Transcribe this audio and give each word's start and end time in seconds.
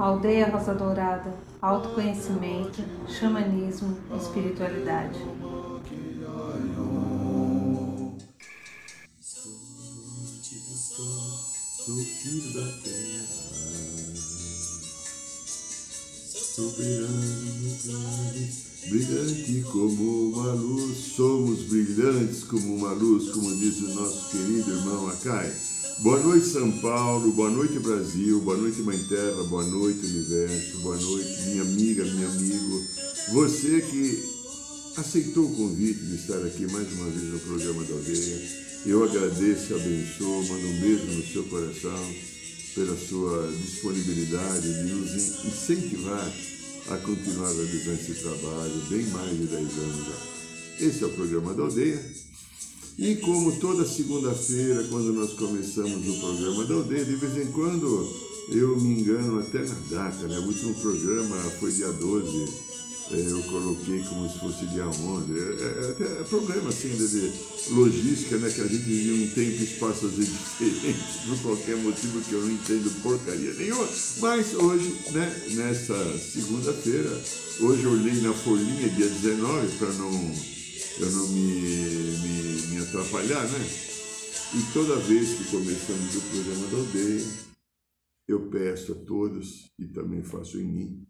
Aldeia 0.00 0.48
Rosa 0.48 0.72
Dourada, 0.72 1.34
autoconhecimento, 1.60 2.82
xamanismo, 3.06 3.98
espiritualidade. 4.18 5.18
Sou 11.84 11.96
filho 11.98 12.54
da 12.54 12.66
terra, 12.82 13.26
soberano 16.24 17.10
nos 17.60 17.90
ares, 17.90 18.88
brilhante 18.88 19.62
como 19.70 20.30
uma 20.30 20.54
luz. 20.54 20.96
Somos 21.14 21.64
brilhantes 21.64 22.44
como 22.44 22.76
uma 22.76 22.92
luz, 22.92 23.30
como 23.32 23.54
diz 23.54 23.78
o 23.82 23.94
nosso 24.00 24.30
querido 24.30 24.70
irmão 24.70 25.08
Acai. 25.10 25.52
Boa 26.02 26.18
noite, 26.18 26.46
São 26.46 26.72
Paulo. 26.80 27.30
Boa 27.30 27.50
noite, 27.50 27.78
Brasil. 27.78 28.40
Boa 28.40 28.56
noite, 28.56 28.80
Mãe 28.80 28.96
Terra. 29.00 29.42
Boa 29.44 29.64
noite, 29.64 30.06
Universo. 30.06 30.78
Boa 30.78 30.96
noite, 30.96 31.42
minha 31.48 31.60
amiga, 31.60 32.02
meu 32.06 32.26
amigo. 32.26 32.86
Você 33.32 33.82
que 33.82 34.24
aceitou 34.96 35.44
o 35.44 35.54
convite 35.54 36.00
de 36.00 36.14
estar 36.14 36.38
aqui 36.38 36.66
mais 36.72 36.90
uma 36.94 37.04
vez 37.10 37.24
no 37.24 37.38
programa 37.40 37.84
da 37.84 37.92
Aldeia. 37.92 38.48
Eu 38.86 39.04
agradeço 39.04 39.74
abençoo, 39.74 40.42
mando 40.48 40.68
um 40.68 40.80
beijo 40.80 41.04
no 41.04 41.26
seu 41.26 41.44
coração 41.44 42.14
pela 42.74 42.96
sua 42.96 43.52
disponibilidade 43.60 44.72
de 44.72 44.94
nos 44.94 45.44
incentivar 45.44 46.32
a 46.88 46.96
continuar 46.96 47.52
realizando 47.52 48.00
esse 48.00 48.14
trabalho 48.22 48.82
bem 48.88 49.04
mais 49.08 49.36
de 49.36 49.44
10 49.44 49.52
anos 49.52 50.06
já. 50.06 50.86
Esse 50.86 51.04
é 51.04 51.06
o 51.06 51.10
programa 51.10 51.52
da 51.52 51.64
Aldeia 51.64 52.29
e 53.00 53.16
como 53.16 53.56
toda 53.56 53.86
segunda-feira, 53.86 54.84
quando 54.90 55.10
nós 55.14 55.32
começamos 55.32 56.06
o 56.06 56.20
programa 56.20 56.66
da 56.66 56.74
aldeia, 56.74 57.02
de 57.02 57.16
vez 57.16 57.34
em 57.34 57.50
quando 57.50 58.06
eu 58.50 58.78
me 58.78 59.00
engano 59.00 59.38
até 59.38 59.60
na 59.60 59.74
data, 59.90 60.28
né? 60.28 60.38
O 60.38 60.44
último 60.44 60.74
programa 60.74 61.36
foi 61.58 61.72
dia 61.72 61.90
12, 61.90 62.44
é, 63.12 63.20
eu 63.26 63.42
coloquei 63.44 64.00
como 64.00 64.30
se 64.30 64.38
fosse 64.38 64.66
dia 64.66 64.86
11. 64.86 65.32
É, 65.32 65.38
é, 65.38 65.96
é, 65.98 66.20
é 66.20 66.24
problema 66.24 66.68
assim 66.68 66.90
de, 66.90 67.32
logística, 67.72 68.36
né? 68.36 68.50
Que 68.50 68.60
a 68.60 68.66
gente 68.66 68.82
vive 68.82 69.24
um 69.24 69.28
tempo 69.30 69.62
e 69.62 69.64
espaço 69.64 70.04
às 70.04 70.12
vezes 70.12 70.34
diferente, 70.60 71.26
por 71.26 71.38
qualquer 71.38 71.76
motivo 71.76 72.20
que 72.20 72.34
eu 72.34 72.42
não 72.42 72.50
entendo 72.50 73.02
porcaria 73.02 73.54
nenhuma. 73.54 73.88
Mas 74.18 74.52
hoje, 74.52 74.94
né? 75.12 75.42
Nessa 75.52 76.18
segunda-feira, 76.18 77.18
hoje 77.60 77.82
eu 77.82 77.92
olhei 77.92 78.20
na 78.20 78.34
folhinha 78.34 78.90
dia 78.90 79.08
19 79.08 79.68
para 79.78 79.90
não 79.94 80.49
eu 81.00 81.10
não 81.12 81.28
me, 81.28 81.40
me, 81.40 82.66
me 82.68 82.78
atrapalhar, 82.82 83.48
né? 83.50 83.58
E 84.52 84.72
toda 84.74 84.96
vez 84.96 85.34
que 85.34 85.50
começamos 85.50 86.16
o 86.16 86.20
programa 86.30 86.66
da 86.68 86.76
aldeia, 86.76 87.26
eu 88.28 88.50
peço 88.50 88.92
a 88.92 88.94
todos, 88.96 89.72
e 89.78 89.86
também 89.86 90.22
faço 90.22 90.58
em 90.58 90.64
mim, 90.64 91.06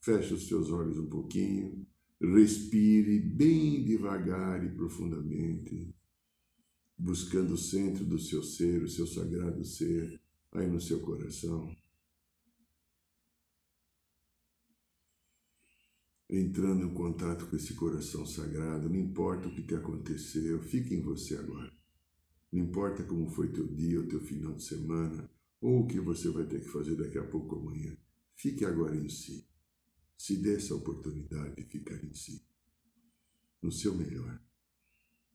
feche 0.00 0.32
os 0.32 0.48
seus 0.48 0.70
olhos 0.70 0.98
um 0.98 1.06
pouquinho, 1.06 1.86
respire 2.20 3.20
bem 3.20 3.84
devagar 3.84 4.64
e 4.64 4.70
profundamente, 4.70 5.94
buscando 6.96 7.54
o 7.54 7.58
centro 7.58 8.04
do 8.04 8.18
seu 8.18 8.42
ser, 8.42 8.82
o 8.82 8.88
seu 8.88 9.06
sagrado 9.06 9.64
ser, 9.64 10.20
aí 10.52 10.66
no 10.66 10.80
seu 10.80 11.00
coração. 11.00 11.70
Entrando 16.30 16.86
em 16.86 16.94
contato 16.94 17.46
com 17.46 17.56
esse 17.56 17.74
coração 17.74 18.24
sagrado, 18.24 18.88
não 18.88 18.96
importa 18.96 19.48
o 19.48 19.54
que 19.54 19.64
te 19.64 19.74
aconteceu, 19.74 20.62
fique 20.62 20.94
em 20.94 21.02
você 21.02 21.36
agora. 21.36 21.72
Não 22.52 22.62
importa 22.62 23.02
como 23.02 23.28
foi 23.28 23.48
teu 23.48 23.66
dia, 23.66 24.00
o 24.00 24.06
teu 24.06 24.20
final 24.20 24.54
de 24.54 24.62
semana, 24.62 25.28
ou 25.60 25.80
o 25.80 25.86
que 25.88 25.98
você 25.98 26.28
vai 26.30 26.44
ter 26.44 26.60
que 26.60 26.68
fazer 26.68 26.94
daqui 26.94 27.18
a 27.18 27.24
pouco 27.24 27.56
amanhã. 27.56 27.96
Fique 28.36 28.64
agora 28.64 28.96
em 28.96 29.08
si. 29.08 29.44
Se 30.16 30.36
dê 30.36 30.54
essa 30.54 30.74
oportunidade 30.74 31.56
de 31.56 31.64
ficar 31.64 32.02
em 32.04 32.14
si, 32.14 32.44
no 33.60 33.72
seu 33.72 33.94
melhor. 33.94 34.40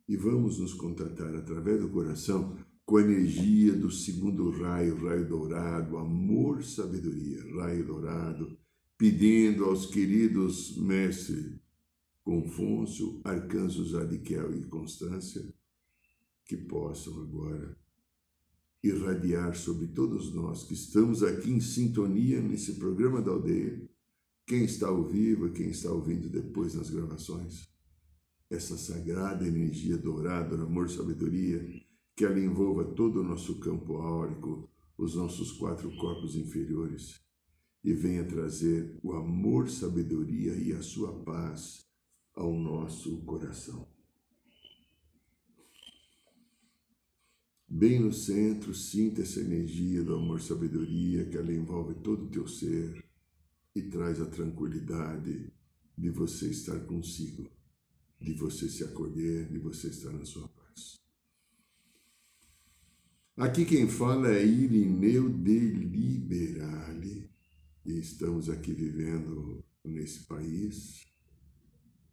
E 0.07 0.15
vamos 0.15 0.59
nos 0.59 0.73
contatar 0.73 1.35
através 1.35 1.81
do 1.81 1.89
coração 1.89 2.57
com 2.85 2.97
a 2.97 3.01
energia 3.01 3.73
do 3.73 3.91
segundo 3.91 4.49
raio, 4.51 4.95
raio 5.03 5.27
dourado, 5.27 5.97
amor, 5.97 6.63
sabedoria, 6.63 7.43
raio 7.55 7.85
dourado, 7.85 8.57
pedindo 8.97 9.65
aos 9.65 9.85
queridos 9.87 10.77
mestres 10.77 11.59
Confúcio, 12.23 13.21
Arcanjos 13.23 13.93
Adiquel 13.93 14.57
e 14.57 14.65
Constância 14.65 15.53
que 16.45 16.57
possam 16.57 17.21
agora 17.21 17.77
irradiar 18.81 19.55
sobre 19.55 19.87
todos 19.87 20.33
nós 20.33 20.63
que 20.63 20.73
estamos 20.73 21.23
aqui 21.23 21.51
em 21.51 21.59
sintonia 21.59 22.41
nesse 22.41 22.75
programa 22.75 23.21
da 23.21 23.31
aldeia, 23.31 23.81
quem 24.45 24.63
está 24.63 24.87
ao 24.87 25.03
vivo 25.07 25.47
e 25.47 25.51
quem 25.51 25.69
está 25.69 25.91
ouvindo 25.91 26.29
depois 26.29 26.75
nas 26.75 26.89
gravações, 26.89 27.67
essa 28.49 28.77
sagrada 28.77 29.47
energia 29.47 29.97
dourada, 29.97 30.55
amor, 30.55 30.89
sabedoria, 30.89 31.67
que 32.15 32.23
ela 32.23 32.39
envolva 32.39 32.85
todo 32.85 33.21
o 33.21 33.23
nosso 33.23 33.59
campo 33.59 33.97
áurico, 33.97 34.69
os 34.97 35.15
nossos 35.15 35.51
quatro 35.53 35.93
corpos 35.97 36.35
inferiores, 36.35 37.24
e 37.85 37.93
venha 37.93 38.23
trazer 38.25 38.97
o 39.03 39.13
amor, 39.13 39.69
sabedoria 39.69 40.55
e 40.55 40.73
a 40.73 40.81
sua 40.81 41.13
paz 41.23 41.85
ao 42.33 42.51
nosso 42.51 43.17
coração. 43.17 43.87
Bem 47.69 47.99
no 47.99 48.11
centro, 48.11 48.73
sinta 48.73 49.21
essa 49.21 49.39
energia 49.39 50.03
do 50.03 50.15
amor, 50.15 50.41
sabedoria 50.41 51.25
que 51.25 51.37
ela 51.37 51.53
envolve 51.53 51.93
todo 52.01 52.25
o 52.25 52.29
teu 52.29 52.47
ser 52.47 53.05
e 53.75 53.83
traz 53.83 54.19
a 54.19 54.25
tranquilidade 54.25 55.53
de 55.95 56.09
você 56.09 56.49
estar 56.49 56.79
consigo, 56.87 57.47
de 58.19 58.33
você 58.33 58.67
se 58.67 58.83
acolher, 58.83 59.47
de 59.51 59.59
você 59.59 59.89
estar 59.89 60.11
na 60.11 60.25
sua 60.25 60.47
paz. 60.47 60.99
Aqui 63.37 63.63
quem 63.63 63.87
fala 63.87 64.29
é 64.29 64.43
Irineu 64.43 65.29
de 65.29 65.59
Liberale 65.59 67.24
e 67.85 67.99
estamos 67.99 68.49
aqui 68.49 68.73
vivendo 68.73 69.63
nesse 69.83 70.25
país, 70.25 71.05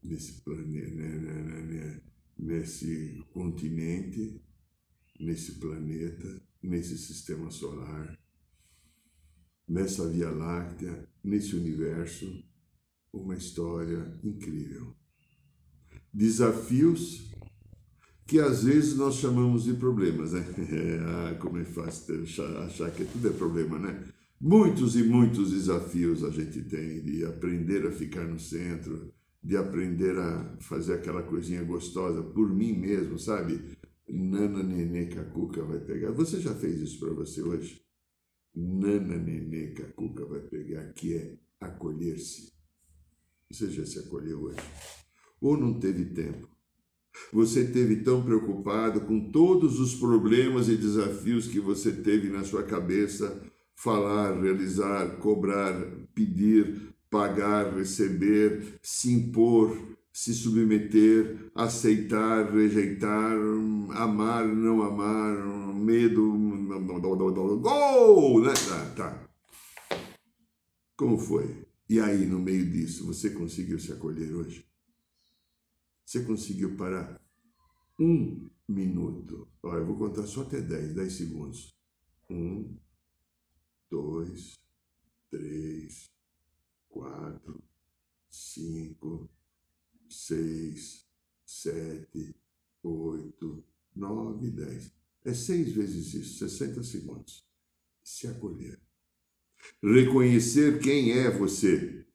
nesse 0.02 0.42
planeta, 0.42 0.90
né, 0.94 1.18
né, 1.18 1.62
né, 1.62 2.02
nesse 2.38 3.24
continente, 3.32 4.40
nesse 5.18 5.52
planeta, 5.52 6.42
nesse 6.62 6.98
sistema 6.98 7.50
solar, 7.50 8.18
nessa 9.66 10.08
Via 10.08 10.30
Láctea, 10.30 11.08
nesse 11.24 11.56
universo, 11.56 12.44
uma 13.12 13.36
história 13.36 14.18
incrível. 14.22 14.94
Desafios 16.12 17.30
que 18.26 18.38
às 18.38 18.64
vezes 18.64 18.96
nós 18.96 19.16
chamamos 19.16 19.64
de 19.64 19.74
problemas, 19.74 20.32
né? 20.32 20.44
ah, 21.06 21.34
como 21.38 21.58
é 21.58 21.64
fácil 21.64 22.24
achar 22.64 22.90
que 22.90 23.04
tudo 23.04 23.28
é 23.28 23.32
problema, 23.32 23.78
né? 23.78 24.12
Muitos 24.44 24.96
e 24.96 25.04
muitos 25.04 25.52
desafios 25.52 26.24
a 26.24 26.30
gente 26.30 26.64
tem 26.64 27.00
de 27.00 27.24
aprender 27.24 27.86
a 27.86 27.92
ficar 27.92 28.24
no 28.24 28.40
centro, 28.40 29.14
de 29.40 29.56
aprender 29.56 30.18
a 30.18 30.56
fazer 30.58 30.94
aquela 30.94 31.22
coisinha 31.22 31.62
gostosa 31.62 32.24
por 32.24 32.52
mim 32.52 32.72
mesmo, 32.76 33.16
sabe? 33.20 33.78
Nana 34.08 34.60
Nenê 34.64 35.06
Cacuca 35.06 35.62
vai 35.62 35.78
pegar. 35.78 36.10
Você 36.10 36.40
já 36.40 36.52
fez 36.56 36.80
isso 36.80 36.98
para 36.98 37.14
você 37.14 37.40
hoje? 37.40 37.80
Nana 38.52 39.16
Nenê 39.16 39.68
Cacuca 39.68 40.26
vai 40.26 40.40
pegar, 40.40 40.92
que 40.92 41.14
é 41.14 41.38
acolher-se. 41.60 42.52
Você 43.48 43.70
já 43.70 43.86
se 43.86 44.00
acolheu 44.00 44.42
hoje? 44.42 44.58
Ou 45.40 45.56
não 45.56 45.78
teve 45.78 46.06
tempo? 46.06 46.48
Você 47.32 47.68
teve 47.68 48.02
tão 48.02 48.24
preocupado 48.24 49.02
com 49.02 49.30
todos 49.30 49.78
os 49.78 49.94
problemas 49.94 50.68
e 50.68 50.76
desafios 50.76 51.46
que 51.46 51.60
você 51.60 51.92
teve 51.92 52.28
na 52.28 52.42
sua 52.42 52.64
cabeça 52.64 53.51
falar, 53.74 54.40
realizar, 54.40 55.16
cobrar, 55.18 55.74
pedir, 56.14 56.94
pagar, 57.10 57.74
receber, 57.74 58.78
se 58.82 59.12
impor, 59.12 59.76
se 60.12 60.34
submeter, 60.34 61.50
aceitar, 61.54 62.50
rejeitar, 62.52 63.32
amar, 63.94 64.46
não 64.46 64.82
amar, 64.82 65.36
medo, 65.74 66.32
gol, 67.60 68.42
né? 68.42 68.52
Tá, 68.68 68.94
tá. 68.94 69.28
Como 70.96 71.18
foi? 71.18 71.66
E 71.88 72.00
aí, 72.00 72.24
no 72.26 72.38
meio 72.38 72.70
disso, 72.70 73.06
você 73.06 73.30
conseguiu 73.30 73.78
se 73.78 73.92
acolher 73.92 74.32
hoje? 74.34 74.66
Você 76.04 76.22
conseguiu 76.24 76.76
parar 76.76 77.20
um 77.98 78.48
minuto? 78.68 79.48
Olha, 79.62 79.80
eu 79.80 79.86
vou 79.86 79.96
contar 79.96 80.26
só 80.26 80.42
até 80.42 80.60
10, 80.60 80.94
10 80.94 81.12
segundos. 81.12 81.76
Um, 82.30 82.76
dois, 83.92 84.58
três, 85.30 86.10
quatro, 86.88 87.62
cinco, 88.30 89.28
seis, 90.08 91.06
sete, 91.44 92.34
oito, 92.82 93.62
nove, 93.94 94.50
dez. 94.50 94.90
É 95.22 95.34
seis 95.34 95.72
vezes 95.72 96.14
isso, 96.14 96.38
60 96.38 96.82
segundos. 96.82 97.44
Se 98.02 98.26
acolher. 98.26 98.80
Reconhecer 99.82 100.80
quem 100.80 101.12
é 101.12 101.30
você. 101.30 102.06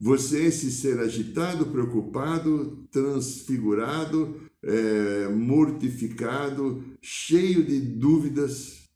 Você 0.00 0.44
é 0.44 0.46
esse 0.46 0.72
ser 0.72 0.98
agitado, 0.98 1.66
preocupado, 1.66 2.88
transfigurado, 2.90 4.50
é, 4.62 5.28
mortificado, 5.28 6.82
cheio 7.02 7.64
de 7.64 7.80
dúvidas 7.80 8.87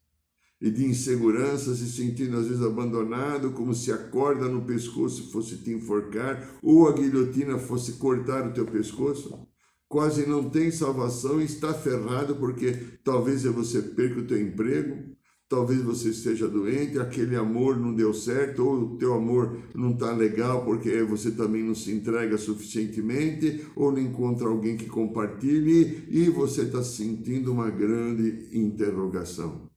e 0.63 0.71
de 0.71 0.87
insegurança, 0.87 1.75
se 1.75 1.91
sentindo 1.91 2.37
às 2.39 2.47
vezes 2.47 2.63
abandonado, 2.63 3.51
como 3.51 3.75
se 3.75 3.91
a 3.91 3.99
corda 3.99 4.49
no 4.49 4.63
pescoço 4.63 5.33
fosse 5.33 5.57
te 5.57 5.73
enforcar 5.73 6.57
ou 6.63 6.89
a 6.89 6.93
guilhotina 6.93 7.59
fosse 7.59 7.95
cortar 7.95 8.47
o 8.47 8.53
teu 8.53 8.65
pescoço. 8.65 9.45
Quase 9.89 10.25
não 10.25 10.49
tem 10.49 10.71
salvação 10.71 11.41
e 11.41 11.45
está 11.45 11.75
ferrado 11.75 12.37
porque 12.37 12.73
talvez 13.03 13.43
você 13.43 13.83
perca 13.83 14.21
o 14.21 14.25
teu 14.25 14.41
emprego, 14.41 15.17
talvez 15.49 15.83
você 15.83 16.11
esteja 16.11 16.47
doente, 16.47 16.99
aquele 16.99 17.35
amor 17.35 17.77
não 17.77 17.93
deu 17.93 18.15
certo, 18.15 18.65
ou 18.65 18.95
o 18.95 18.97
teu 18.97 19.15
amor 19.15 19.59
não 19.75 19.91
está 19.91 20.13
legal 20.13 20.65
porque 20.65 21.03
você 21.03 21.33
também 21.33 21.65
não 21.65 21.75
se 21.75 21.91
entrega 21.91 22.39
suficientemente, 22.39 23.67
ou 23.75 23.91
não 23.91 24.01
encontra 24.01 24.47
alguém 24.47 24.77
que 24.77 24.87
compartilhe 24.87 26.07
e 26.09 26.31
você 26.31 26.63
está 26.63 26.85
sentindo 26.85 27.53
uma 27.53 27.69
grande 27.69 28.49
interrogação. 28.53 29.72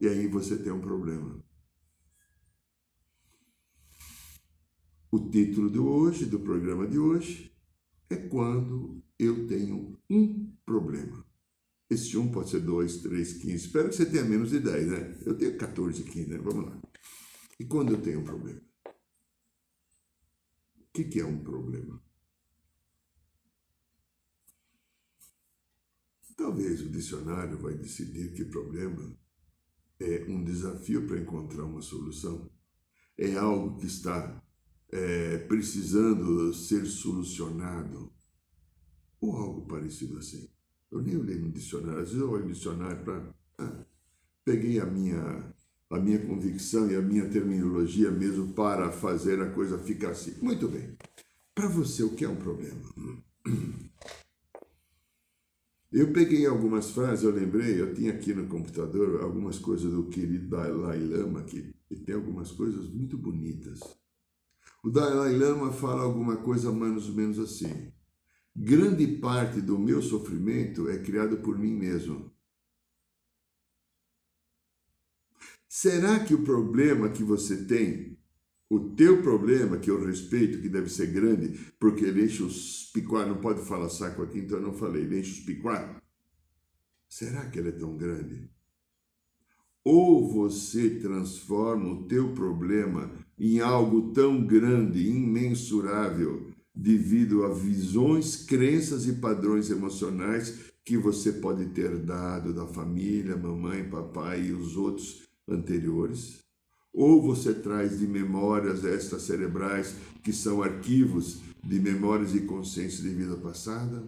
E 0.00 0.08
aí 0.08 0.26
você 0.26 0.56
tem 0.56 0.72
um 0.72 0.80
problema. 0.80 1.42
O 5.10 5.30
título 5.30 5.70
de 5.70 5.78
hoje, 5.78 6.26
do 6.26 6.40
programa 6.40 6.86
de 6.86 6.98
hoje, 6.98 7.56
é 8.10 8.16
quando 8.16 9.02
eu 9.18 9.46
tenho 9.46 9.98
um 10.10 10.52
problema. 10.64 11.24
Esse 11.88 12.16
um 12.16 12.32
pode 12.32 12.50
ser 12.50 12.60
dois, 12.60 12.98
três, 12.98 13.34
quinze. 13.34 13.66
Espero 13.66 13.88
que 13.88 13.94
você 13.94 14.06
tenha 14.06 14.24
menos 14.24 14.50
de 14.50 14.58
dez, 14.58 14.88
né? 14.88 15.16
Eu 15.24 15.36
tenho 15.36 15.56
14, 15.56 16.02
15, 16.02 16.30
né? 16.30 16.38
Vamos 16.38 16.66
lá. 16.66 16.82
E 17.60 17.64
quando 17.64 17.92
eu 17.92 18.02
tenho 18.02 18.20
um 18.20 18.24
problema? 18.24 18.60
O 20.78 20.92
que, 20.92 21.04
que 21.04 21.20
é 21.20 21.24
um 21.24 21.42
problema? 21.42 22.02
Talvez 26.36 26.80
o 26.80 26.88
dicionário 26.88 27.56
vai 27.58 27.74
decidir 27.74 28.32
que 28.32 28.44
problema 28.44 29.16
é 30.04 30.26
um 30.28 30.44
desafio 30.44 31.06
para 31.06 31.18
encontrar 31.18 31.64
uma 31.64 31.82
solução, 31.82 32.50
é 33.16 33.34
algo 33.36 33.78
que 33.78 33.86
está 33.86 34.42
é, 34.92 35.38
precisando 35.38 36.52
ser 36.52 36.84
solucionado, 36.86 38.12
ou 39.20 39.36
algo 39.36 39.66
parecido 39.66 40.18
assim. 40.18 40.48
Eu 40.90 41.02
nem 41.02 41.16
olhei 41.16 41.38
no 41.38 41.50
dicionário, 41.50 42.00
às 42.00 42.08
vezes 42.08 42.20
eu 42.20 42.30
olho 42.30 42.44
no 42.44 42.52
dicionário 42.52 43.02
para. 43.04 43.34
Ah, 43.58 43.84
peguei 44.44 44.78
a 44.78 44.86
minha, 44.86 45.54
a 45.90 45.98
minha 45.98 46.24
convicção 46.24 46.90
e 46.90 46.94
a 46.94 47.02
minha 47.02 47.28
terminologia 47.28 48.10
mesmo 48.10 48.52
para 48.52 48.92
fazer 48.92 49.40
a 49.40 49.50
coisa 49.50 49.78
ficar 49.78 50.10
assim. 50.10 50.34
Muito 50.40 50.68
bem. 50.68 50.96
Para 51.54 51.68
você, 51.68 52.02
o 52.02 52.14
que 52.14 52.24
é 52.24 52.28
um 52.28 52.36
problema? 52.36 52.80
Eu 55.94 56.12
peguei 56.12 56.44
algumas 56.44 56.90
frases, 56.90 57.22
eu 57.22 57.30
lembrei, 57.30 57.80
eu 57.80 57.94
tinha 57.94 58.12
aqui 58.12 58.34
no 58.34 58.48
computador 58.48 59.22
algumas 59.22 59.60
coisas 59.60 59.92
do 59.92 60.08
querido 60.08 60.48
Dalai 60.48 60.98
Lama, 60.98 61.44
que, 61.44 61.72
tem 62.04 62.16
algumas 62.16 62.50
coisas 62.50 62.88
muito 62.88 63.16
bonitas. 63.16 63.78
O 64.82 64.90
Dalai 64.90 65.38
Lama 65.38 65.72
fala 65.72 66.02
alguma 66.02 66.38
coisa 66.38 66.72
mais 66.72 67.08
ou 67.08 67.14
menos 67.14 67.38
assim: 67.38 67.92
grande 68.56 69.06
parte 69.18 69.60
do 69.60 69.78
meu 69.78 70.02
sofrimento 70.02 70.88
é 70.88 70.98
criado 70.98 71.36
por 71.36 71.56
mim 71.56 71.72
mesmo. 71.72 72.28
Será 75.68 76.24
que 76.24 76.34
o 76.34 76.42
problema 76.42 77.08
que 77.08 77.22
você 77.22 77.64
tem, 77.66 78.13
o 78.74 78.90
teu 78.90 79.22
problema, 79.22 79.78
que 79.78 79.90
eu 79.90 80.04
respeito, 80.04 80.60
que 80.60 80.68
deve 80.68 80.88
ser 80.88 81.08
grande, 81.08 81.58
porque 81.78 82.04
ele 82.04 82.24
enche 82.24 82.42
os 82.42 82.90
picuá, 82.92 83.24
não 83.24 83.40
pode 83.40 83.64
falar 83.64 83.88
saco 83.88 84.22
aqui, 84.22 84.40
então 84.40 84.58
eu 84.58 84.62
não 84.62 84.72
falei, 84.72 85.02
ele 85.02 85.20
enche 85.20 85.32
os 85.32 85.40
picuá. 85.40 86.00
Será 87.08 87.46
que 87.46 87.58
ele 87.58 87.68
é 87.68 87.72
tão 87.72 87.96
grande? 87.96 88.50
Ou 89.84 90.28
você 90.28 90.90
transforma 90.98 91.92
o 91.92 92.04
teu 92.04 92.32
problema 92.32 93.12
em 93.38 93.60
algo 93.60 94.12
tão 94.12 94.44
grande, 94.44 95.06
imensurável, 95.06 96.50
devido 96.74 97.44
a 97.44 97.52
visões, 97.52 98.36
crenças 98.44 99.06
e 99.06 99.14
padrões 99.14 99.70
emocionais 99.70 100.72
que 100.84 100.96
você 100.98 101.32
pode 101.32 101.66
ter 101.66 101.98
dado 101.98 102.52
da 102.52 102.66
família, 102.66 103.36
mamãe, 103.36 103.88
papai 103.88 104.46
e 104.46 104.52
os 104.52 104.76
outros 104.76 105.22
anteriores, 105.48 106.43
ou 106.94 107.20
você 107.20 107.52
traz 107.52 107.98
de 107.98 108.06
memórias 108.06 108.84
extracerebrais 108.84 109.96
que 110.22 110.32
são 110.32 110.62
arquivos 110.62 111.40
de 111.62 111.80
memórias 111.80 112.34
e 112.34 112.42
consciência 112.42 113.02
de 113.02 113.10
vida 113.10 113.36
passada, 113.36 114.04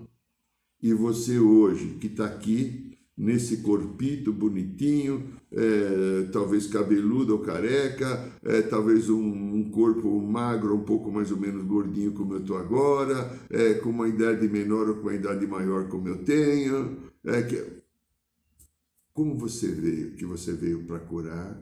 e 0.81 0.95
você 0.95 1.39
hoje 1.39 1.97
que 2.01 2.07
está 2.07 2.27
aqui 2.27 2.97
nesse 3.17 3.59
corpito 3.59 4.31
bonitinho, 4.33 5.33
é, 5.51 6.29
talvez 6.31 6.67
cabeludo 6.67 7.33
ou 7.33 7.39
careca, 7.41 8.31
é, 8.45 8.61
talvez 8.61 9.09
um, 9.09 9.23
um, 9.23 9.71
corpo 9.71 10.21
magro, 10.21 10.77
um 10.77 10.85
pouco 10.85 11.11
mais 11.11 11.31
ou 11.31 11.39
menos 11.39 11.65
gordinho 11.65 12.13
como 12.13 12.35
eu 12.35 12.41
estou 12.41 12.59
agora, 12.59 13.41
é, 13.49 13.75
com 13.75 13.89
uma 13.89 14.07
idade 14.07 14.47
menor 14.49 14.89
ou 14.89 14.97
com 14.97 15.03
uma 15.03 15.15
idade 15.15 15.47
maior 15.47 15.89
como 15.89 16.09
eu 16.09 16.19
tenho. 16.25 16.99
É, 17.25 17.43
que, 17.43 17.65
como 19.15 19.35
você 19.35 19.69
veio? 19.69 20.13
Que 20.13 20.27
você 20.27 20.53
veio 20.53 20.85
para 20.85 20.99
curar 20.99 21.59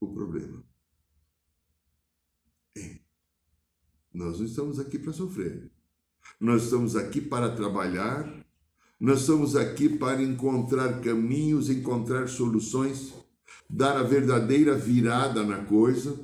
o 0.00 0.12
problema. 0.12 0.64
É. 2.76 2.98
Nós 4.12 4.38
não 4.38 4.46
estamos 4.46 4.78
aqui 4.78 4.98
para 4.98 5.12
sofrer. 5.12 5.70
Nós 6.40 6.64
estamos 6.64 6.96
aqui 6.96 7.20
para 7.20 7.54
trabalhar 7.54 8.44
nós 9.04 9.20
estamos 9.20 9.54
aqui 9.54 9.86
para 9.86 10.22
encontrar 10.22 11.02
caminhos, 11.02 11.68
encontrar 11.68 12.26
soluções, 12.26 13.12
dar 13.68 13.98
a 13.98 14.02
verdadeira 14.02 14.74
virada 14.74 15.42
na 15.44 15.62
coisa, 15.62 16.18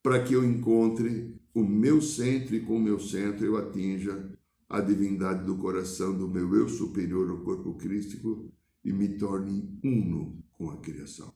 para 0.00 0.22
que 0.22 0.32
eu 0.32 0.44
encontre 0.44 1.34
o 1.52 1.64
meu 1.64 2.00
centro 2.00 2.54
e 2.54 2.60
com 2.60 2.76
o 2.76 2.80
meu 2.80 3.00
centro 3.00 3.44
eu 3.44 3.56
atinja 3.56 4.30
a 4.68 4.80
divindade 4.80 5.44
do 5.44 5.56
coração 5.56 6.16
do 6.16 6.28
meu 6.28 6.54
eu 6.54 6.68
superior 6.68 7.28
ao 7.28 7.38
corpo 7.38 7.74
crístico 7.74 8.48
e 8.84 8.92
me 8.92 9.08
torne 9.18 9.76
uno 9.82 10.40
com 10.52 10.70
a 10.70 10.76
criação. 10.76 11.33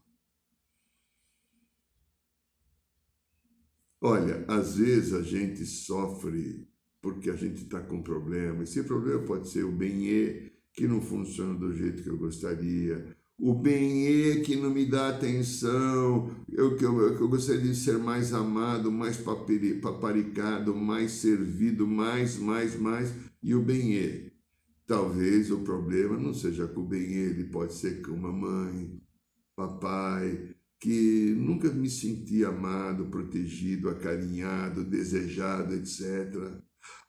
Olha, 4.01 4.45
às 4.47 4.77
vezes 4.77 5.13
a 5.13 5.23
gente 5.23 5.67
sofre 5.67 6.69
porque 7.03 7.31
a 7.31 7.37
gente 7.37 7.65
está 7.65 7.81
com 7.81 8.03
problema. 8.03 8.63
Esse 8.63 8.83
problema 8.83 9.23
pode 9.23 9.49
ser 9.49 9.65
o 9.65 9.73
bem 9.73 10.51
que 10.73 10.87
não 10.87 11.01
funciona 11.01 11.55
do 11.55 11.75
jeito 11.75 12.03
que 12.03 12.09
eu 12.09 12.17
gostaria, 12.17 13.17
o 13.39 13.55
bem 13.55 14.43
que 14.43 14.57
não 14.57 14.71
me 14.71 14.85
dá 14.85 15.09
atenção, 15.09 16.31
eu, 16.51 16.77
que 16.77 16.85
eu, 16.85 17.01
eu 17.01 17.29
gostaria 17.29 17.63
de 17.63 17.75
ser 17.75 17.99
mais 17.99 18.33
amado, 18.33 18.91
mais 18.91 19.17
paparicado, 19.17 20.75
mais 20.75 21.13
servido, 21.13 21.87
mais, 21.87 22.37
mais, 22.39 22.79
mais, 22.79 23.13
e 23.43 23.55
o 23.55 23.63
bem 23.63 24.31
Talvez 24.87 25.51
o 25.51 25.59
problema 25.59 26.17
não 26.17 26.33
seja 26.33 26.67
com 26.67 26.81
o 26.81 26.87
bem 26.87 27.13
ele 27.13 27.45
pode 27.45 27.75
ser 27.75 28.01
com 28.01 28.17
mamãe, 28.17 29.01
papai, 29.55 30.55
que 30.81 31.35
nunca 31.37 31.69
me 31.73 31.91
senti 31.91 32.45
amado, 32.45 33.07
protegido, 33.07 33.89
acarinhado, 33.89 34.85
desejado, 34.85 35.75
etc. 35.75 36.61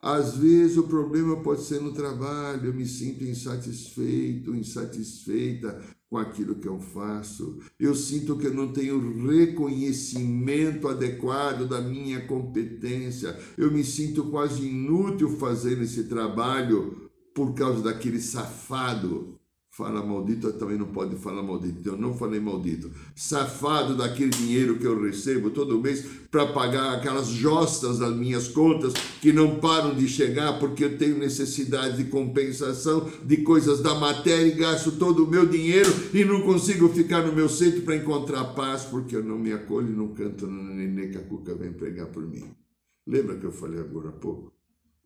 Às 0.01 0.37
vezes 0.37 0.77
o 0.77 0.87
problema 0.87 1.41
pode 1.43 1.63
ser 1.63 1.81
no 1.81 1.93
trabalho, 1.93 2.67
eu 2.67 2.73
me 2.73 2.85
sinto 2.85 3.23
insatisfeito, 3.23 4.55
insatisfeita 4.55 5.79
com 6.09 6.17
aquilo 6.17 6.55
que 6.55 6.67
eu 6.67 6.79
faço. 6.79 7.59
Eu 7.79 7.93
sinto 7.93 8.37
que 8.37 8.47
eu 8.47 8.53
não 8.53 8.73
tenho 8.73 9.27
reconhecimento 9.27 10.87
adequado 10.87 11.67
da 11.67 11.79
minha 11.81 12.25
competência. 12.25 13.37
Eu 13.57 13.71
me 13.71 13.83
sinto 13.83 14.31
quase 14.31 14.65
inútil 14.65 15.37
fazendo 15.37 15.83
esse 15.83 16.05
trabalho 16.05 17.09
por 17.35 17.53
causa 17.53 17.83
daquele 17.83 18.19
safado 18.19 19.38
Fala 19.79 20.05
maldito, 20.05 20.51
também 20.51 20.77
não 20.77 20.87
pode 20.87 21.15
falar 21.15 21.41
maldito. 21.41 21.87
Eu 21.87 21.95
não 21.95 22.13
falei 22.13 22.37
maldito. 22.37 22.91
Safado 23.15 23.95
daquele 23.95 24.29
dinheiro 24.29 24.77
que 24.77 24.83
eu 24.83 25.01
recebo 25.01 25.51
todo 25.51 25.79
mês 25.79 26.05
para 26.29 26.47
pagar 26.47 26.95
aquelas 26.95 27.29
jostas 27.29 27.97
das 27.97 28.13
minhas 28.13 28.49
contas 28.49 28.91
que 29.21 29.31
não 29.31 29.57
param 29.61 29.95
de 29.95 30.05
chegar 30.05 30.59
porque 30.59 30.83
eu 30.83 30.97
tenho 30.97 31.17
necessidade 31.17 31.95
de 31.95 32.09
compensação 32.09 33.09
de 33.23 33.37
coisas 33.37 33.79
da 33.79 33.95
matéria 33.95 34.51
e 34.51 34.57
gasto 34.57 34.91
todo 34.91 35.23
o 35.23 35.31
meu 35.31 35.45
dinheiro 35.45 35.89
e 36.13 36.25
não 36.25 36.41
consigo 36.41 36.89
ficar 36.89 37.25
no 37.25 37.31
meu 37.31 37.47
centro 37.47 37.83
para 37.83 37.95
encontrar 37.95 38.53
paz 38.55 38.83
porque 38.83 39.15
eu 39.15 39.23
não 39.23 39.39
me 39.39 39.53
acolho 39.53 39.95
não 39.95 40.09
canto 40.09 40.45
no 40.45 40.61
nenê 40.75 41.07
que 41.07 41.17
a 41.17 41.23
cuca 41.23 41.55
vem 41.55 41.71
pregar 41.71 42.07
por 42.07 42.27
mim. 42.27 42.53
Lembra 43.07 43.37
que 43.37 43.45
eu 43.45 43.51
falei 43.53 43.79
agora 43.79 44.09
há 44.09 44.11
pouco? 44.11 44.51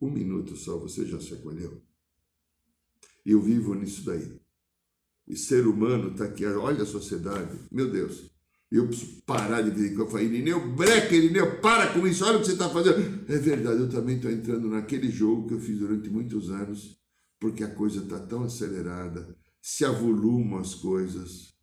Um 0.02 0.10
minuto 0.10 0.56
só, 0.56 0.80
você 0.80 1.06
já 1.06 1.20
se 1.20 1.36
acolheu? 1.36 1.80
Eu 3.24 3.40
vivo 3.40 3.76
nisso 3.76 4.04
daí. 4.04 4.43
Ser 5.36 5.68
humano 5.68 6.12
está 6.12 6.26
aqui, 6.26 6.46
olha 6.46 6.84
a 6.84 6.86
sociedade, 6.86 7.58
meu 7.72 7.90
Deus. 7.90 8.32
Eu 8.72 8.88
preciso 8.88 9.22
parar 9.22 9.62
de 9.62 9.70
ver 9.70 9.94
que 9.94 10.02
eu 10.02 10.10
falei, 10.10 10.26
Irineu, 10.26 10.74
breca, 10.74 11.16
Irineu, 11.16 11.62
para 11.62 11.94
com 11.94 12.08
isso, 12.08 12.26
olha 12.26 12.38
o 12.38 12.40
que 12.42 12.48
você 12.48 12.54
está 12.54 12.68
fazendo. 12.70 13.24
É 13.32 13.38
verdade, 13.38 13.82
eu 13.82 13.90
também 13.90 14.16
estou 14.16 14.32
entrando 14.32 14.68
naquele 14.68 15.12
jogo 15.12 15.48
que 15.48 15.54
eu 15.54 15.60
fiz 15.60 15.78
durante 15.78 16.10
muitos 16.10 16.50
anos, 16.50 16.98
porque 17.40 17.64
a 17.64 17.70
coisa 17.70 18.02
está 18.02 18.20
tão 18.20 18.44
acelerada, 18.44 19.38
se 19.62 19.86
avolumam 19.86 20.60
as 20.60 20.74
coisas. 20.74 21.54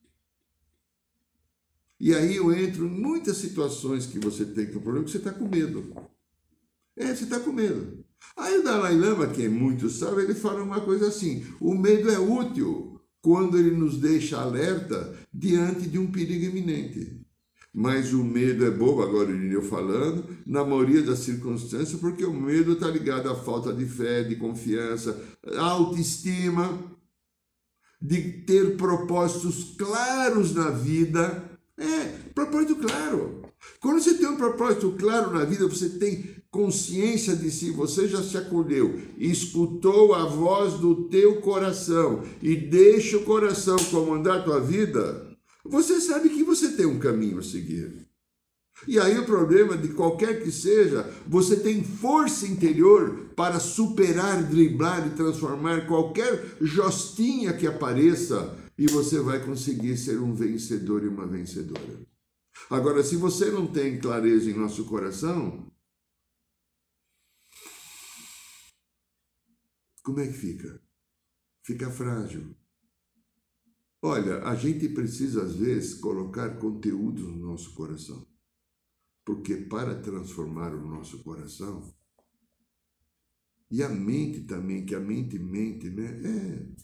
E 1.98 2.14
aí 2.14 2.36
eu 2.36 2.52
entro 2.52 2.86
em 2.86 2.90
muitas 2.90 3.38
situações 3.38 4.06
que 4.06 4.18
você 4.20 4.44
tem 4.44 4.66
que 4.66 4.76
o 4.76 4.80
problema 4.80 5.04
é 5.04 5.04
que 5.04 5.10
você 5.10 5.18
está 5.18 5.32
com 5.32 5.48
medo. 5.48 5.92
É, 6.96 7.14
você 7.14 7.24
está 7.24 7.40
com 7.40 7.52
medo. 7.52 8.04
Aí 8.36 8.58
o 8.58 8.62
Dalai 8.62 8.96
Lama, 8.96 9.26
que 9.26 9.44
é 9.44 9.48
muito 9.48 9.90
sábio, 9.90 10.20
ele 10.20 10.34
fala 10.34 10.62
uma 10.62 10.80
coisa 10.80 11.08
assim: 11.08 11.44
o 11.60 11.74
medo 11.74 12.10
é 12.10 12.18
útil 12.18 12.89
quando 13.22 13.58
ele 13.58 13.72
nos 13.72 13.98
deixa 13.98 14.40
alerta 14.40 15.14
diante 15.32 15.88
de 15.88 15.98
um 15.98 16.10
perigo 16.10 16.44
iminente. 16.46 17.20
Mas 17.72 18.12
o 18.12 18.24
medo 18.24 18.66
é 18.66 18.70
bobo, 18.70 19.02
agora 19.02 19.30
eu 19.30 19.62
falando, 19.62 20.24
na 20.44 20.64
maioria 20.64 21.02
das 21.02 21.20
circunstâncias, 21.20 22.00
porque 22.00 22.24
o 22.24 22.32
medo 22.32 22.72
está 22.72 22.88
ligado 22.88 23.30
à 23.30 23.36
falta 23.36 23.72
de 23.72 23.84
fé, 23.84 24.24
de 24.24 24.34
confiança, 24.34 25.22
autoestima, 25.56 26.78
de 28.02 28.20
ter 28.42 28.76
propósitos 28.76 29.76
claros 29.78 30.52
na 30.52 30.70
vida. 30.70 31.44
É, 31.76 32.06
propósito 32.34 32.74
claro. 32.76 33.42
Quando 33.78 34.00
você 34.00 34.14
tem 34.14 34.26
um 34.26 34.36
propósito 34.36 34.96
claro 34.98 35.32
na 35.32 35.44
vida, 35.44 35.68
você 35.68 35.90
tem 35.90 36.39
consciência 36.50 37.36
de 37.36 37.50
si, 37.50 37.70
você 37.70 38.08
já 38.08 38.22
se 38.22 38.36
acolheu, 38.36 39.00
escutou 39.16 40.14
a 40.14 40.24
voz 40.24 40.74
do 40.74 41.08
teu 41.08 41.40
coração 41.40 42.24
e 42.42 42.56
deixa 42.56 43.16
o 43.16 43.24
coração 43.24 43.76
comandar 43.84 44.38
a 44.38 44.42
tua 44.42 44.60
vida, 44.60 45.30
você 45.64 46.00
sabe 46.00 46.28
que 46.30 46.42
você 46.42 46.72
tem 46.72 46.86
um 46.86 46.98
caminho 46.98 47.38
a 47.38 47.42
seguir. 47.42 48.08
E 48.88 48.98
aí 48.98 49.18
o 49.18 49.26
problema 49.26 49.76
de 49.76 49.88
qualquer 49.88 50.42
que 50.42 50.50
seja, 50.50 51.08
você 51.26 51.56
tem 51.56 51.84
força 51.84 52.46
interior 52.46 53.30
para 53.36 53.60
superar, 53.60 54.42
driblar 54.42 55.06
e 55.06 55.10
transformar 55.10 55.86
qualquer 55.86 56.56
jostinha 56.60 57.52
que 57.52 57.66
apareça 57.66 58.56
e 58.78 58.86
você 58.86 59.20
vai 59.20 59.44
conseguir 59.44 59.98
ser 59.98 60.18
um 60.18 60.34
vencedor 60.34 61.04
e 61.04 61.08
uma 61.08 61.26
vencedora. 61.26 62.00
Agora, 62.70 63.02
se 63.02 63.16
você 63.16 63.50
não 63.50 63.66
tem 63.66 63.98
clareza 63.98 64.50
em 64.50 64.54
nosso 64.54 64.84
coração, 64.84 65.66
como 70.10 70.22
é 70.22 70.26
que 70.26 70.32
fica? 70.32 70.82
Fica 71.62 71.88
frágil. 71.88 72.56
Olha, 74.02 74.42
a 74.42 74.56
gente 74.56 74.88
precisa 74.88 75.44
às 75.44 75.54
vezes 75.54 75.94
colocar 75.94 76.58
conteúdo 76.58 77.28
no 77.28 77.46
nosso 77.46 77.72
coração. 77.74 78.26
Porque 79.24 79.54
para 79.54 80.02
transformar 80.02 80.74
o 80.74 80.84
nosso 80.84 81.22
coração, 81.22 81.94
e 83.70 83.84
a 83.84 83.88
mente 83.88 84.40
também, 84.40 84.84
que 84.84 84.96
a 84.96 85.00
mente 85.00 85.38
mente, 85.38 85.88
né? 85.88 86.74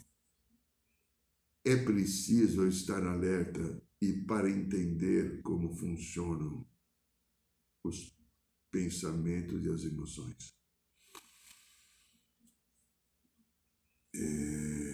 É, 1.65 1.73
é 1.73 1.85
preciso 1.85 2.65
estar 2.69 3.05
alerta 3.05 3.83
e 4.01 4.13
para 4.23 4.49
entender 4.49 5.43
como 5.43 5.75
funcionam 5.75 6.65
os 7.83 8.17
pensamentos 8.71 9.65
e 9.65 9.69
as 9.69 9.83
emoções. 9.83 10.56
É, 14.19 14.87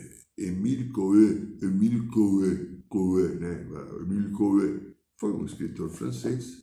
Coué, 0.93 1.31
Emile 1.63 2.07
Coué, 2.09 2.69
Coué, 2.89 3.35
né? 3.37 3.67
Emile 4.01 4.31
Coué 4.33 4.95
foi 5.17 5.33
um 5.33 5.45
escritor 5.45 5.91
francês 5.91 6.63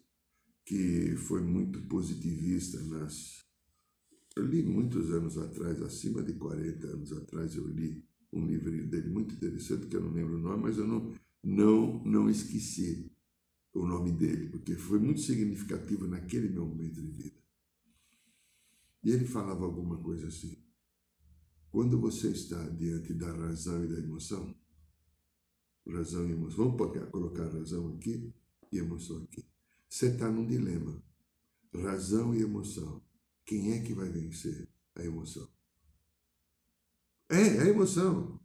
que 0.65 1.15
foi 1.15 1.41
muito 1.41 1.81
positivista 1.87 2.79
nas 2.83 3.39
eu 4.39 4.45
li 4.45 4.63
muitos 4.63 5.11
anos 5.11 5.37
atrás, 5.37 5.81
acima 5.81 6.23
de 6.23 6.33
40 6.33 6.87
anos 6.87 7.11
atrás, 7.11 7.55
eu 7.55 7.67
li 7.67 8.05
um 8.31 8.45
livrinho 8.45 8.87
dele 8.87 9.09
muito 9.09 9.35
interessante, 9.35 9.87
que 9.87 9.95
eu 9.95 10.01
não 10.01 10.11
lembro 10.11 10.37
o 10.37 10.39
nome, 10.39 10.63
mas 10.63 10.77
eu 10.77 10.87
não, 10.87 11.13
não, 11.43 12.01
não 12.05 12.29
esqueci 12.29 13.11
o 13.73 13.85
nome 13.85 14.11
dele, 14.13 14.47
porque 14.47 14.75
foi 14.75 14.99
muito 14.99 15.19
significativo 15.19 16.07
naquele 16.07 16.47
meu 16.47 16.65
momento 16.65 17.01
de 17.01 17.11
vida. 17.11 17.35
E 19.03 19.11
ele 19.11 19.25
falava 19.25 19.65
alguma 19.65 19.97
coisa 19.97 20.27
assim: 20.27 20.57
quando 21.71 21.99
você 21.99 22.29
está 22.29 22.61
diante 22.69 23.13
da 23.13 23.31
razão 23.31 23.83
e 23.83 23.87
da 23.87 23.99
emoção, 23.99 24.55
razão 25.87 26.27
e 26.27 26.31
emoção, 26.31 26.75
vamos 26.75 27.09
colocar 27.09 27.47
razão 27.47 27.95
aqui 27.95 28.33
e 28.71 28.77
emoção 28.77 29.23
aqui. 29.23 29.45
Você 29.87 30.07
está 30.07 30.29
num 30.29 30.45
dilema. 30.45 31.01
Razão 31.73 32.33
e 32.33 32.41
emoção. 32.41 33.01
Quem 33.45 33.73
é 33.73 33.81
que 33.81 33.93
vai 33.93 34.09
vencer 34.09 34.67
a 34.95 35.03
emoção? 35.03 35.47
É, 37.29 37.59
a 37.59 37.65
emoção. 37.67 38.39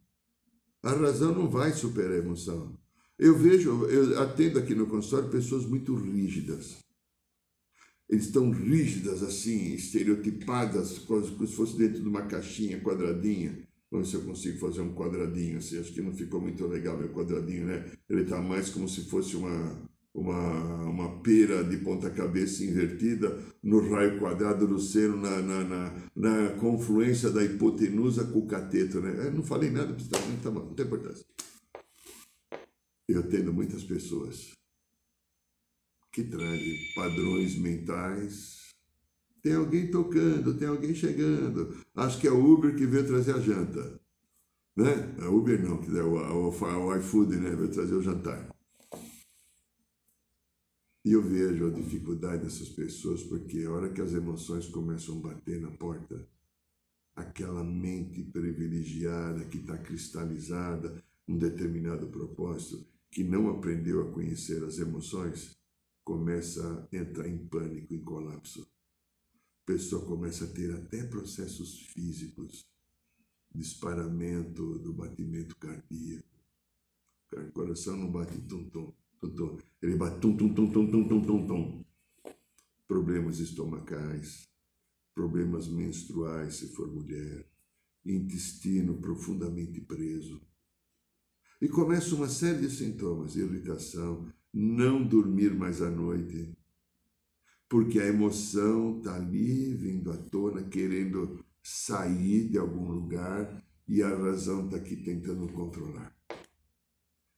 A 0.83 0.93
razão 0.93 1.35
não 1.35 1.49
vai 1.49 1.73
superar 1.73 2.13
a 2.13 2.19
emoção. 2.19 2.79
Eu 3.19 3.39
vejo, 3.39 3.87
eu 3.87 4.21
atendo 4.21 4.59
aqui 4.59 4.75
no 4.75 4.87
consultório 4.87 5.31
pessoas 5.31 5.65
muito 5.65 5.95
rígidas. 5.95 6.84
Estão 8.17 8.51
rígidas 8.51 9.23
assim, 9.23 9.75
estereotipadas, 9.75 10.99
como 10.99 11.25
se 11.25 11.55
fosse 11.55 11.77
dentro 11.77 12.03
de 12.03 12.09
uma 12.09 12.23
caixinha 12.23 12.81
quadradinha. 12.81 13.59
Vamos 13.91 14.11
ver 14.11 14.19
se 14.19 14.23
eu 14.23 14.29
consigo 14.29 14.59
fazer 14.59 14.81
um 14.81 14.95
quadradinho 14.95 15.59
assim. 15.59 15.79
Acho 15.79 15.93
que 15.93 16.03
não 16.03 16.13
ficou 16.13 16.41
muito 16.41 16.67
legal 16.67 16.99
meu 16.99 17.09
quadradinho, 17.11 17.67
né? 17.67 17.85
Ele 18.09 18.23
está 18.23 18.41
mais 18.41 18.71
como 18.71 18.89
se 18.89 19.03
fosse 19.03 19.37
uma, 19.37 19.89
uma, 20.15 20.85
uma 20.85 21.21
pera 21.21 21.63
de 21.65 21.77
ponta 21.79 22.11
cabeça 22.11 22.65
invertida 22.65 23.39
no 23.63 23.89
raio 23.91 24.19
quadrado 24.19 24.67
do 24.67 24.79
seno, 24.79 25.17
na, 25.17 25.41
na, 25.41 25.65
na, 25.65 26.03
na 26.15 26.49
confluência 26.61 27.31
da 27.31 27.45
hipotenusa 27.45 28.25
com 28.25 28.41
o 28.41 28.47
cateto, 28.47 29.01
né? 29.01 29.27
Eu 29.27 29.33
não 29.33 29.43
falei 29.43 29.71
nada, 29.71 29.95
tá 30.43 30.51
bom, 30.51 30.61
não 30.61 30.75
tem 30.75 30.87
importância. 30.87 31.25
Eu 33.09 33.21
atendo 33.21 33.53
muitas 33.53 33.85
pessoas 33.85 34.53
que 36.15 36.23
trazem 36.23 36.79
padrões 36.95 37.59
mentais. 37.59 38.73
Tem 39.43 39.55
alguém 39.55 39.91
tocando, 39.91 40.57
tem 40.57 40.69
alguém 40.69 40.95
chegando. 40.95 41.77
Acho 41.93 42.21
que 42.21 42.29
é 42.29 42.31
o 42.31 42.53
Uber 42.53 42.77
que 42.77 42.87
veio 42.87 43.05
trazer 43.05 43.35
a 43.35 43.41
janta. 43.41 44.01
Né? 44.77 45.17
É 45.19 45.27
Uber 45.27 45.61
não, 45.61 45.79
que 45.79 45.91
é 45.91 46.03
o, 46.03 46.15
o, 46.15 46.51
o 46.51 46.97
iFood, 46.97 47.37
né? 47.37 47.51
Veio 47.51 47.69
trazer 47.69 47.95
o 47.95 48.03
jantar. 48.03 48.49
E 51.05 51.13
eu 51.13 51.21
vejo 51.21 51.67
a 51.67 51.71
dificuldade 51.71 52.45
dessas 52.45 52.69
pessoas, 52.69 53.23
porque 53.25 53.65
a 53.65 53.71
hora 53.73 53.93
que 53.93 54.01
as 54.01 54.15
emoções 54.15 54.67
começam 54.69 55.19
a 55.19 55.23
bater 55.23 55.61
na 55.61 55.71
porta, 55.73 56.27
aquela 57.15 57.63
mente 57.63 58.23
privilegiada 58.23 59.45
que 59.45 59.59
está 59.59 59.77
cristalizada 59.77 61.03
um 61.27 61.37
determinado 61.37 62.07
propósito, 62.07 62.87
que 63.11 63.25
não 63.25 63.49
aprendeu 63.49 64.03
a 64.03 64.13
conhecer 64.13 64.63
as 64.65 64.79
emoções, 64.79 65.57
começa 66.05 66.89
a 66.93 66.97
entrar 66.97 67.29
em 67.29 67.47
pânico, 67.47 67.95
em 67.95 68.03
colapso. 68.03 68.63
A 68.63 69.67
pessoa 69.67 70.05
começa 70.05 70.45
a 70.45 70.53
ter 70.53 70.73
até 70.75 71.05
processos 71.05 71.81
físicos, 71.81 72.69
disparamento 73.55 74.79
do 74.81 74.93
batimento 74.93 75.57
cardíaco. 75.57 76.29
O 77.33 77.53
coração 77.53 77.97
não 77.97 78.13
bate 78.13 78.39
tum-tum, 78.43 78.93
tum-tum. 79.21 79.59
Ele 79.83 79.97
bate 79.97 80.21
tum-tum, 80.21 80.55
tum-tum, 80.55 80.91
tum-tum, 80.91 81.23
tum-tum. 81.23 81.85
Problemas 82.87 83.41
estomacais, 83.41 84.49
problemas 85.15 85.67
menstruais, 85.67 86.57
se 86.57 86.69
for 86.69 86.87
mulher, 86.87 87.49
intestino 88.05 89.01
profundamente 89.01 89.81
preso 89.81 90.41
e 91.65 91.69
começa 91.69 92.15
uma 92.15 92.29
série 92.29 92.61
de 92.61 92.71
sintomas, 92.71 93.37
irritação, 93.37 94.31
não 94.55 95.03
dormir 95.03 95.53
mais 95.53 95.83
à 95.83 95.91
noite, 95.91 96.57
porque 97.69 97.99
a 97.99 98.07
emoção 98.07 98.99
está 98.99 99.17
ali 99.17 99.75
vindo 99.75 100.13
à 100.13 100.17
tona, 100.17 100.63
querendo 100.63 101.45
sair 101.61 102.49
de 102.49 102.57
algum 102.57 102.89
lugar 102.89 103.65
e 103.89 104.01
a 104.01 104.09
razão 104.09 104.67
está 104.67 104.77
aqui 104.77 104.97
tentando 104.97 105.49
controlar. 105.49 106.15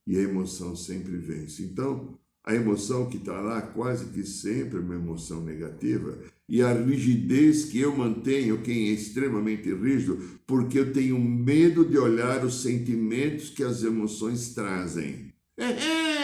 E 0.06 0.16
a 0.16 0.20
emoção 0.20 0.76
sempre 0.76 1.16
vence. 1.16 1.62
Então, 1.62 2.18
a 2.44 2.54
emoção 2.54 3.08
que 3.08 3.16
está 3.16 3.40
lá, 3.40 3.60
quase 3.62 4.06
que 4.12 4.22
sempre 4.22 4.78
é 4.78 4.80
uma 4.80 4.94
emoção 4.94 5.42
negativa, 5.42 6.18
e 6.48 6.62
a 6.62 6.72
rigidez 6.72 7.64
que 7.64 7.80
eu 7.80 7.96
mantenho, 7.96 8.62
quem 8.62 8.90
é 8.90 8.92
extremamente 8.92 9.72
rígido, 9.74 10.40
porque 10.46 10.78
eu 10.78 10.92
tenho 10.92 11.18
medo 11.18 11.84
de 11.84 11.98
olhar 11.98 12.44
os 12.44 12.62
sentimentos 12.62 13.50
que 13.50 13.64
as 13.64 13.82
emoções 13.82 14.54
trazem. 14.54 15.32
É, 15.56 15.64
é. 15.64 16.15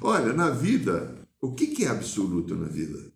Olha, 0.00 0.32
na 0.32 0.50
vida, 0.50 1.26
o 1.40 1.54
que, 1.54 1.84
é 1.84 1.88
absoluto 1.88 2.54
na 2.54 2.66
vida? 2.66 3.12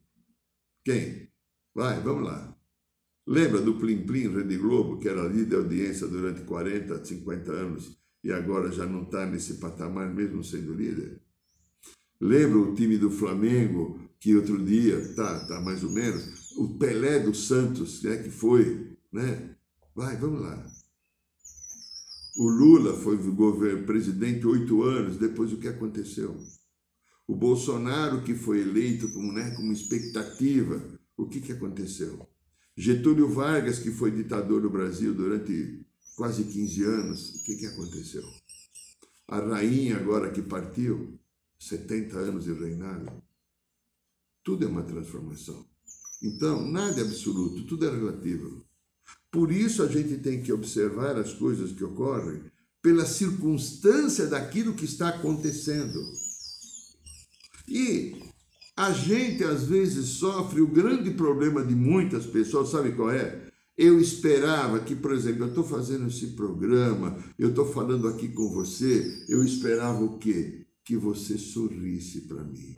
Quem? 0.84 1.28
Vai, 1.74 2.00
vamos 2.00 2.24
lá. 2.24 2.56
Lembra 3.26 3.60
do 3.60 3.74
Plim 3.74 4.06
Plim 4.06 4.34
Rede 4.34 4.56
Globo, 4.56 4.98
que 4.98 5.08
era 5.08 5.28
líder 5.28 5.46
de 5.46 5.56
audiência 5.56 6.06
durante 6.06 6.42
40, 6.42 7.04
50 7.04 7.52
anos? 7.52 7.98
e 8.22 8.32
agora 8.32 8.70
já 8.70 8.86
não 8.86 9.02
está 9.02 9.26
nesse 9.26 9.54
patamar 9.54 10.12
mesmo 10.12 10.42
sendo 10.42 10.74
líder? 10.74 11.20
Lembra 12.20 12.58
o 12.58 12.74
time 12.74 12.98
do 12.98 13.10
Flamengo 13.10 14.00
que 14.18 14.34
outro 14.34 14.62
dia, 14.64 15.14
tá, 15.14 15.46
tá 15.46 15.60
mais 15.60 15.84
ou 15.84 15.90
menos, 15.90 16.52
o 16.56 16.76
Pelé 16.76 17.20
do 17.20 17.32
Santos, 17.34 18.02
né, 18.02 18.16
que 18.16 18.30
foi, 18.30 18.96
né? 19.12 19.54
Vai, 19.94 20.16
vamos 20.16 20.40
lá. 20.40 20.66
O 22.36 22.48
Lula 22.48 22.94
foi 22.94 23.16
presidente 23.84 24.46
oito 24.46 24.82
anos, 24.82 25.16
depois 25.16 25.52
o 25.52 25.58
que 25.58 25.68
aconteceu? 25.68 26.36
O 27.28 27.36
Bolsonaro, 27.36 28.22
que 28.22 28.34
foi 28.34 28.62
eleito 28.62 29.10
como, 29.10 29.30
né, 29.30 29.50
como 29.50 29.70
expectativa, 29.70 30.82
o 31.14 31.28
que, 31.28 31.42
que 31.42 31.52
aconteceu? 31.52 32.26
Getúlio 32.74 33.28
Vargas, 33.28 33.78
que 33.78 33.90
foi 33.90 34.10
ditador 34.10 34.62
no 34.62 34.70
Brasil 34.70 35.12
durante 35.12 35.86
quase 36.16 36.44
15 36.44 36.84
anos, 36.84 37.34
o 37.34 37.44
que, 37.44 37.56
que 37.56 37.66
aconteceu? 37.66 38.24
A 39.28 39.40
rainha, 39.40 39.98
agora 39.98 40.30
que 40.30 40.40
partiu, 40.40 41.20
70 41.58 42.16
anos 42.16 42.44
de 42.44 42.54
reinado, 42.54 43.22
tudo 44.42 44.64
é 44.64 44.68
uma 44.68 44.82
transformação. 44.82 45.66
Então, 46.22 46.66
nada 46.66 46.98
é 46.98 47.04
absoluto, 47.04 47.66
tudo 47.66 47.86
é 47.86 47.90
relativo. 47.90 48.64
Por 49.30 49.52
isso 49.52 49.82
a 49.82 49.86
gente 49.86 50.16
tem 50.22 50.42
que 50.42 50.50
observar 50.50 51.16
as 51.16 51.34
coisas 51.34 51.72
que 51.72 51.84
ocorrem 51.84 52.42
pela 52.80 53.04
circunstância 53.04 54.26
daquilo 54.26 54.74
que 54.74 54.86
está 54.86 55.10
acontecendo. 55.10 56.00
E 57.68 58.16
a 58.76 58.92
gente 58.92 59.42
às 59.44 59.64
vezes 59.64 60.06
sofre 60.10 60.60
o 60.60 60.68
grande 60.68 61.10
problema 61.10 61.64
de 61.64 61.74
muitas 61.74 62.26
pessoas, 62.26 62.70
sabe 62.70 62.92
qual 62.92 63.10
é? 63.10 63.48
Eu 63.76 64.00
esperava 64.00 64.80
que, 64.80 64.94
por 64.94 65.12
exemplo, 65.12 65.44
eu 65.44 65.48
estou 65.48 65.64
fazendo 65.64 66.08
esse 66.08 66.28
programa, 66.28 67.16
eu 67.38 67.50
estou 67.50 67.66
falando 67.66 68.08
aqui 68.08 68.28
com 68.28 68.50
você, 68.50 69.24
eu 69.28 69.44
esperava 69.44 70.02
o 70.02 70.18
quê? 70.18 70.66
Que 70.84 70.96
você 70.96 71.36
sorrisse 71.36 72.22
para 72.22 72.42
mim, 72.42 72.74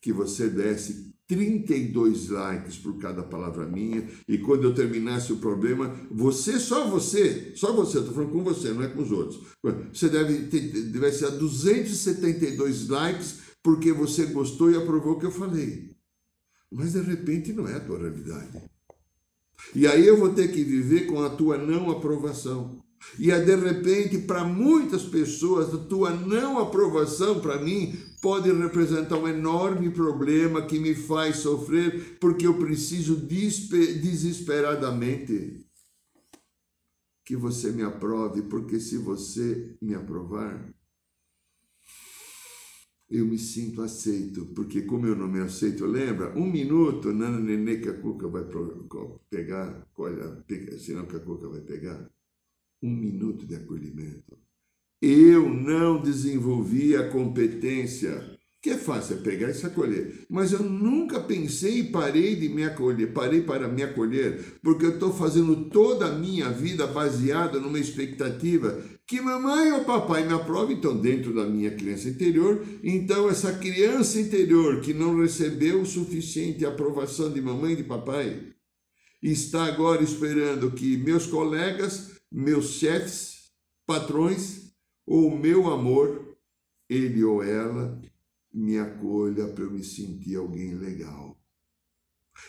que 0.00 0.12
você 0.12 0.48
desse 0.48 1.14
32 1.28 2.30
likes 2.30 2.78
por 2.78 2.96
cada 2.98 3.22
palavra 3.22 3.66
minha, 3.66 4.08
e 4.26 4.38
quando 4.38 4.64
eu 4.64 4.74
terminasse 4.74 5.32
o 5.32 5.36
problema, 5.36 5.94
você, 6.10 6.58
só 6.58 6.88
você, 6.88 7.52
só 7.54 7.72
você, 7.72 7.98
estou 7.98 8.14
falando 8.14 8.32
com 8.32 8.42
você, 8.42 8.72
não 8.72 8.82
é 8.82 8.88
com 8.88 9.02
os 9.02 9.12
outros, 9.12 9.40
você 9.92 10.08
deve 10.08 10.46
ter, 10.46 10.60
deve 10.60 11.12
ser 11.12 11.30
272 11.32 12.88
likes 12.88 13.47
porque 13.62 13.92
você 13.92 14.26
gostou 14.26 14.70
e 14.70 14.76
aprovou 14.76 15.14
o 15.14 15.18
que 15.18 15.26
eu 15.26 15.30
falei. 15.30 15.96
Mas 16.70 16.92
de 16.92 17.00
repente 17.00 17.52
não 17.52 17.66
é 17.66 17.74
a 17.74 17.80
tua 17.80 17.98
realidade. 17.98 18.62
E 19.74 19.86
aí 19.86 20.06
eu 20.06 20.18
vou 20.18 20.32
ter 20.32 20.52
que 20.52 20.62
viver 20.62 21.06
com 21.06 21.22
a 21.22 21.30
tua 21.30 21.58
não 21.58 21.90
aprovação. 21.90 22.78
E 23.18 23.30
de 23.30 23.56
repente, 23.56 24.18
para 24.18 24.44
muitas 24.44 25.04
pessoas, 25.04 25.72
a 25.72 25.78
tua 25.78 26.10
não 26.10 26.58
aprovação, 26.58 27.40
para 27.40 27.58
mim, 27.60 27.96
pode 28.20 28.52
representar 28.52 29.16
um 29.16 29.28
enorme 29.28 29.90
problema 29.90 30.62
que 30.62 30.78
me 30.78 30.94
faz 30.94 31.36
sofrer, 31.36 32.18
porque 32.20 32.46
eu 32.46 32.58
preciso 32.58 33.16
desesperadamente 33.16 35.64
que 37.24 37.36
você 37.36 37.70
me 37.70 37.82
aprove, 37.82 38.42
porque 38.42 38.80
se 38.80 38.96
você 38.96 39.76
me 39.80 39.94
aprovar, 39.94 40.74
eu 43.10 43.24
me 43.24 43.38
sinto 43.38 43.82
aceito, 43.82 44.46
porque 44.54 44.82
como 44.82 45.06
eu 45.06 45.16
não 45.16 45.28
me 45.28 45.40
aceito, 45.40 45.86
lembra? 45.86 46.36
Um 46.38 46.50
minuto, 46.50 47.12
Nana 47.12 47.40
Nenê 47.40 47.78
que 47.78 47.88
a 47.88 47.98
Cuca 47.98 48.28
vai 48.28 48.44
pegar, 49.30 49.86
olha, 49.96 50.44
senão 50.78 51.06
que 51.06 51.16
a 51.16 51.20
Cuca 51.20 51.48
vai 51.48 51.60
pegar. 51.60 52.10
Um 52.82 52.94
minuto 52.94 53.44
de 53.46 53.56
acolhimento. 53.56 54.38
Eu 55.00 55.48
não 55.48 56.00
desenvolvi 56.00 56.94
a 56.94 57.10
competência 57.10 58.37
que 58.60 58.70
é 58.70 58.76
fácil 58.76 59.16
é 59.16 59.20
pegar 59.20 59.50
e 59.50 59.54
se 59.54 59.66
acolher. 59.66 60.26
Mas 60.28 60.52
eu 60.52 60.62
nunca 60.62 61.20
pensei 61.20 61.78
e 61.78 61.90
parei 61.90 62.34
de 62.34 62.48
me 62.48 62.64
acolher, 62.64 63.12
parei 63.12 63.42
para 63.42 63.68
me 63.68 63.82
acolher, 63.82 64.58
porque 64.62 64.84
eu 64.84 64.94
estou 64.94 65.12
fazendo 65.12 65.70
toda 65.70 66.06
a 66.06 66.12
minha 66.12 66.50
vida 66.50 66.86
baseada 66.86 67.60
numa 67.60 67.78
expectativa 67.78 68.82
que 69.06 69.20
mamãe 69.20 69.72
ou 69.72 69.84
papai 69.84 70.26
me 70.26 70.34
aprove, 70.34 70.74
então 70.74 70.94
dentro 71.00 71.34
da 71.34 71.46
minha 71.46 71.70
criança 71.70 72.08
interior, 72.08 72.62
então 72.82 73.28
essa 73.30 73.54
criança 73.54 74.20
interior 74.20 74.80
que 74.80 74.92
não 74.92 75.18
recebeu 75.18 75.80
o 75.80 75.86
suficiente 75.86 76.66
aprovação 76.66 77.32
de 77.32 77.40
mamãe 77.40 77.72
e 77.72 77.76
de 77.76 77.84
papai, 77.84 78.52
está 79.22 79.64
agora 79.64 80.02
esperando 80.02 80.70
que 80.72 80.96
meus 80.98 81.26
colegas, 81.26 82.20
meus 82.30 82.72
chefes, 82.72 83.50
patrões, 83.86 84.72
ou 85.06 85.34
meu 85.34 85.70
amor, 85.70 86.36
ele 86.88 87.24
ou 87.24 87.42
ela, 87.42 87.98
me 88.58 88.78
acolha 88.78 89.46
para 89.48 89.64
eu 89.64 89.70
me 89.70 89.84
sentir 89.84 90.36
alguém 90.36 90.74
legal. 90.74 91.38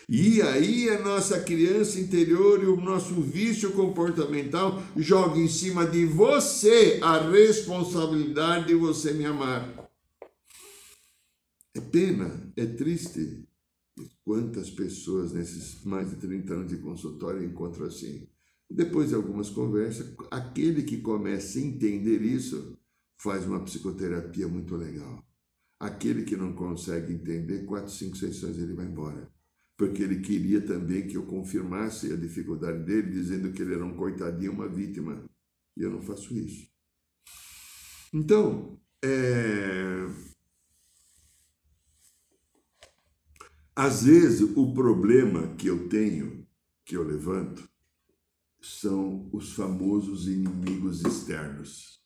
E 0.08 0.40
aí 0.42 0.88
a 0.88 1.02
nossa 1.02 1.40
criança 1.40 2.00
interior 2.00 2.62
e 2.62 2.66
o 2.66 2.80
nosso 2.80 3.20
vício 3.20 3.72
comportamental 3.72 4.82
joga 4.96 5.38
em 5.38 5.48
cima 5.48 5.86
de 5.86 6.04
você 6.04 6.98
a 7.02 7.18
responsabilidade 7.28 8.68
de 8.68 8.74
você 8.74 9.12
me 9.12 9.24
amar. 9.24 9.90
É 11.74 11.80
pena, 11.80 12.52
é 12.56 12.66
triste. 12.66 13.44
Quantas 14.24 14.70
pessoas 14.70 15.32
nesses 15.32 15.84
mais 15.84 16.10
de 16.10 16.16
30 16.16 16.54
anos 16.54 16.68
de 16.68 16.78
consultório 16.78 17.44
encontram 17.44 17.86
assim? 17.86 18.28
Depois 18.68 19.08
de 19.08 19.14
algumas 19.14 19.50
conversas, 19.50 20.14
aquele 20.30 20.82
que 20.82 20.98
começa 20.98 21.58
a 21.58 21.62
entender 21.62 22.22
isso 22.22 22.76
faz 23.16 23.44
uma 23.44 23.60
psicoterapia 23.60 24.46
muito 24.46 24.76
legal. 24.76 25.29
Aquele 25.80 26.24
que 26.24 26.36
não 26.36 26.52
consegue 26.52 27.14
entender, 27.14 27.64
quatro, 27.64 27.90
cinco 27.90 28.14
sessões 28.14 28.58
ele 28.58 28.74
vai 28.74 28.84
embora. 28.84 29.32
Porque 29.78 30.02
ele 30.02 30.20
queria 30.20 30.60
também 30.60 31.06
que 31.06 31.16
eu 31.16 31.24
confirmasse 31.24 32.12
a 32.12 32.16
dificuldade 32.16 32.84
dele, 32.84 33.10
dizendo 33.10 33.50
que 33.50 33.62
ele 33.62 33.72
era 33.72 33.84
um 33.84 33.96
coitadinho, 33.96 34.52
uma 34.52 34.68
vítima. 34.68 35.24
E 35.74 35.80
eu 35.82 35.90
não 35.90 36.02
faço 36.02 36.36
isso. 36.36 36.68
Então, 38.12 38.78
é... 39.02 40.06
às 43.74 44.02
vezes 44.02 44.42
o 44.54 44.74
problema 44.74 45.54
que 45.56 45.68
eu 45.68 45.88
tenho, 45.88 46.46
que 46.84 46.94
eu 46.94 47.02
levanto, 47.02 47.66
são 48.60 49.30
os 49.32 49.54
famosos 49.54 50.28
inimigos 50.28 51.02
externos. 51.02 51.99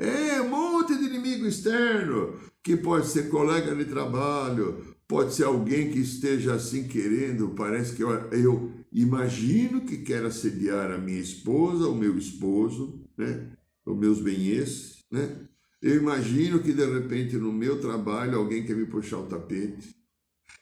É, 0.00 0.40
um 0.40 0.48
monte 0.48 0.96
de 0.96 1.04
inimigo 1.04 1.46
externo, 1.46 2.40
que 2.62 2.74
pode 2.74 3.06
ser 3.08 3.28
colega 3.28 3.76
de 3.76 3.84
trabalho, 3.84 4.96
pode 5.06 5.34
ser 5.34 5.44
alguém 5.44 5.90
que 5.90 5.98
esteja 5.98 6.54
assim 6.54 6.88
querendo, 6.88 7.50
parece 7.50 7.94
que 7.94 8.02
eu, 8.02 8.10
eu 8.32 8.72
imagino 8.90 9.82
que 9.82 9.98
quer 9.98 10.24
assediar 10.24 10.90
a 10.90 10.96
minha 10.96 11.20
esposa, 11.20 11.86
o 11.86 11.94
meu 11.94 12.16
esposo, 12.16 12.98
né? 13.14 13.50
os 13.84 13.94
meus 13.94 14.22
benês, 14.22 15.04
né? 15.10 15.36
Eu 15.82 15.96
imagino 15.96 16.60
que 16.60 16.72
de 16.72 16.86
repente 16.86 17.36
no 17.36 17.52
meu 17.52 17.78
trabalho 17.78 18.38
alguém 18.38 18.64
quer 18.64 18.76
me 18.76 18.86
puxar 18.86 19.18
o 19.18 19.26
tapete. 19.26 19.94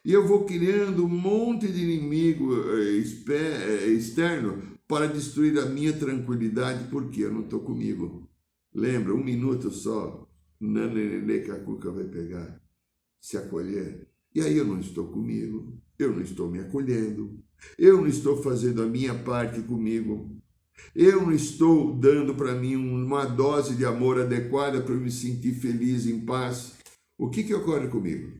E 0.04 0.12
eu 0.12 0.26
vou 0.26 0.46
criando 0.46 1.04
um 1.04 1.08
monte 1.08 1.68
de 1.68 1.80
inimigo 1.80 2.54
eh, 2.76 3.02
eh, 3.28 3.86
externo 3.88 4.62
para 4.86 5.06
destruir 5.06 5.58
a 5.58 5.66
minha 5.66 5.92
tranquilidade, 5.92 6.88
porque 6.90 7.22
eu 7.22 7.32
não 7.32 7.42
estou 7.42 7.60
comigo. 7.60 8.27
Lembra, 8.78 9.12
um 9.12 9.24
minuto 9.24 9.72
só, 9.72 10.24
nanenê 10.60 11.40
que 11.40 11.50
a 11.50 11.58
cuca 11.58 11.90
vai 11.90 12.04
pegar, 12.04 12.62
se 13.20 13.36
acolher. 13.36 14.06
E 14.32 14.40
aí 14.40 14.56
eu 14.56 14.64
não 14.64 14.78
estou 14.78 15.08
comigo, 15.08 15.76
eu 15.98 16.12
não 16.12 16.22
estou 16.22 16.48
me 16.48 16.60
acolhendo, 16.60 17.42
eu 17.76 17.96
não 17.96 18.06
estou 18.06 18.40
fazendo 18.40 18.80
a 18.80 18.86
minha 18.86 19.12
parte 19.24 19.60
comigo, 19.62 20.30
eu 20.94 21.22
não 21.22 21.32
estou 21.32 21.92
dando 21.92 22.36
para 22.36 22.54
mim 22.54 22.76
uma 22.76 23.24
dose 23.24 23.74
de 23.74 23.84
amor 23.84 24.20
adequada 24.20 24.80
para 24.80 24.94
eu 24.94 25.00
me 25.00 25.10
sentir 25.10 25.54
feliz, 25.54 26.06
em 26.06 26.20
paz. 26.20 26.76
O 27.18 27.28
que, 27.28 27.42
que 27.42 27.54
ocorre 27.54 27.88
comigo? 27.88 28.38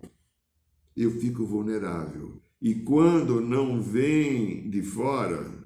Eu 0.97 1.11
fico 1.19 1.45
vulnerável. 1.45 2.41
E 2.63 2.77
quando 2.77 3.41
não 3.41 3.83
vem 3.83 4.71
de 4.71 4.83
fora, 4.83 5.58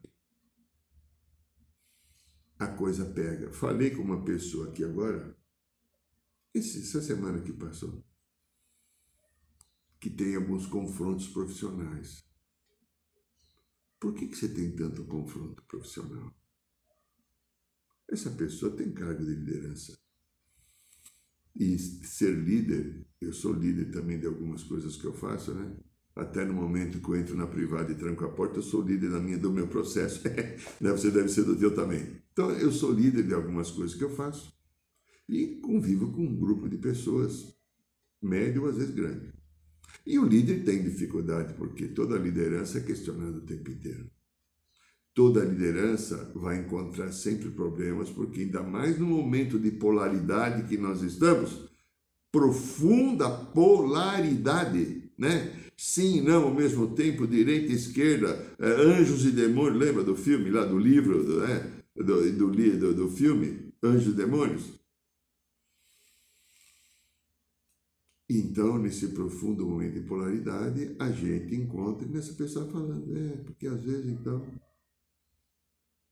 a 2.62 2.68
coisa 2.68 3.04
pega. 3.04 3.52
Falei 3.52 3.90
com 3.90 4.02
uma 4.02 4.24
pessoa 4.24 4.68
aqui 4.68 4.84
agora, 4.84 5.36
essa 6.54 7.02
semana 7.02 7.40
que 7.42 7.52
passou, 7.52 8.04
que 9.98 10.08
tem 10.08 10.36
alguns 10.36 10.66
confrontos 10.66 11.28
profissionais. 11.28 12.24
Por 13.98 14.14
que, 14.14 14.28
que 14.28 14.36
você 14.36 14.48
tem 14.48 14.74
tanto 14.74 15.04
confronto 15.04 15.62
profissional? 15.64 16.34
Essa 18.08 18.30
pessoa 18.30 18.76
tem 18.76 18.92
cargo 18.92 19.24
de 19.24 19.30
liderança. 19.30 19.98
E 21.54 21.78
ser 21.78 22.32
líder, 22.32 23.06
eu 23.20 23.32
sou 23.32 23.52
líder 23.52 23.90
também 23.90 24.18
de 24.18 24.26
algumas 24.26 24.62
coisas 24.62 24.96
que 24.96 25.04
eu 25.04 25.12
faço, 25.12 25.54
né? 25.54 25.76
Até 26.14 26.44
no 26.44 26.52
momento 26.52 27.00
que 27.00 27.08
eu 27.08 27.16
entro 27.16 27.36
na 27.36 27.46
privada 27.46 27.90
e 27.90 27.94
tranco 27.94 28.24
a 28.24 28.30
porta, 28.30 28.58
eu 28.58 28.62
sou 28.62 28.82
líder 28.82 29.10
da 29.10 29.20
minha, 29.20 29.38
do 29.38 29.52
meu 29.52 29.66
processo. 29.66 30.22
Né? 30.80 30.90
Você 30.90 31.10
deve 31.10 31.28
ser 31.28 31.44
do 31.44 31.56
teu 31.56 31.74
também. 31.74 32.21
Então, 32.32 32.50
eu 32.50 32.72
sou 32.72 32.92
líder 32.92 33.24
de 33.24 33.34
algumas 33.34 33.70
coisas 33.70 33.94
que 33.94 34.02
eu 34.02 34.10
faço 34.10 34.52
e 35.28 35.60
convivo 35.62 36.10
com 36.12 36.22
um 36.22 36.34
grupo 36.34 36.68
de 36.68 36.78
pessoas, 36.78 37.54
médio, 38.20 38.66
às 38.66 38.76
vezes 38.76 38.94
grande. 38.94 39.32
E 40.06 40.18
o 40.18 40.24
líder 40.24 40.64
tem 40.64 40.82
dificuldade, 40.82 41.54
porque 41.54 41.88
toda 41.88 42.18
liderança 42.18 42.78
é 42.78 42.82
questionada 42.82 43.36
o 43.36 43.42
tempo 43.42 43.70
inteiro. 43.70 44.10
Toda 45.14 45.44
liderança 45.44 46.32
vai 46.34 46.58
encontrar 46.58 47.12
sempre 47.12 47.50
problemas, 47.50 48.08
porque 48.08 48.40
ainda 48.40 48.62
mais 48.62 48.98
no 48.98 49.06
momento 49.06 49.58
de 49.58 49.70
polaridade 49.70 50.66
que 50.66 50.78
nós 50.78 51.02
estamos, 51.02 51.70
profunda 52.32 53.28
polaridade, 53.28 55.10
né? 55.18 55.54
Sim 55.76 56.22
não 56.22 56.44
ao 56.44 56.54
mesmo 56.54 56.94
tempo, 56.94 57.26
direita 57.26 57.72
e 57.72 57.74
esquerda, 57.74 58.54
é, 58.58 58.66
anjos 58.66 59.26
e 59.26 59.30
demônios, 59.30 59.78
lembra 59.78 60.02
do 60.02 60.16
filme 60.16 60.50
lá, 60.50 60.64
do 60.64 60.78
livro, 60.78 61.40
né? 61.40 61.81
Do, 61.94 62.32
do, 62.32 62.50
do, 62.52 62.94
do 62.94 63.10
filme, 63.10 63.72
Anjos 63.82 64.14
e 64.14 64.16
Demônios? 64.16 64.82
Então, 68.34 68.78
nesse 68.78 69.08
profundo 69.08 69.66
momento 69.66 70.00
de 70.00 70.08
polaridade, 70.08 70.96
a 70.98 71.10
gente 71.12 71.54
encontra 71.54 72.08
nessa 72.08 72.32
pessoa 72.32 72.70
falando, 72.70 73.14
é, 73.14 73.36
porque 73.42 73.66
às 73.66 73.82
vezes, 73.82 74.10
então, 74.10 74.42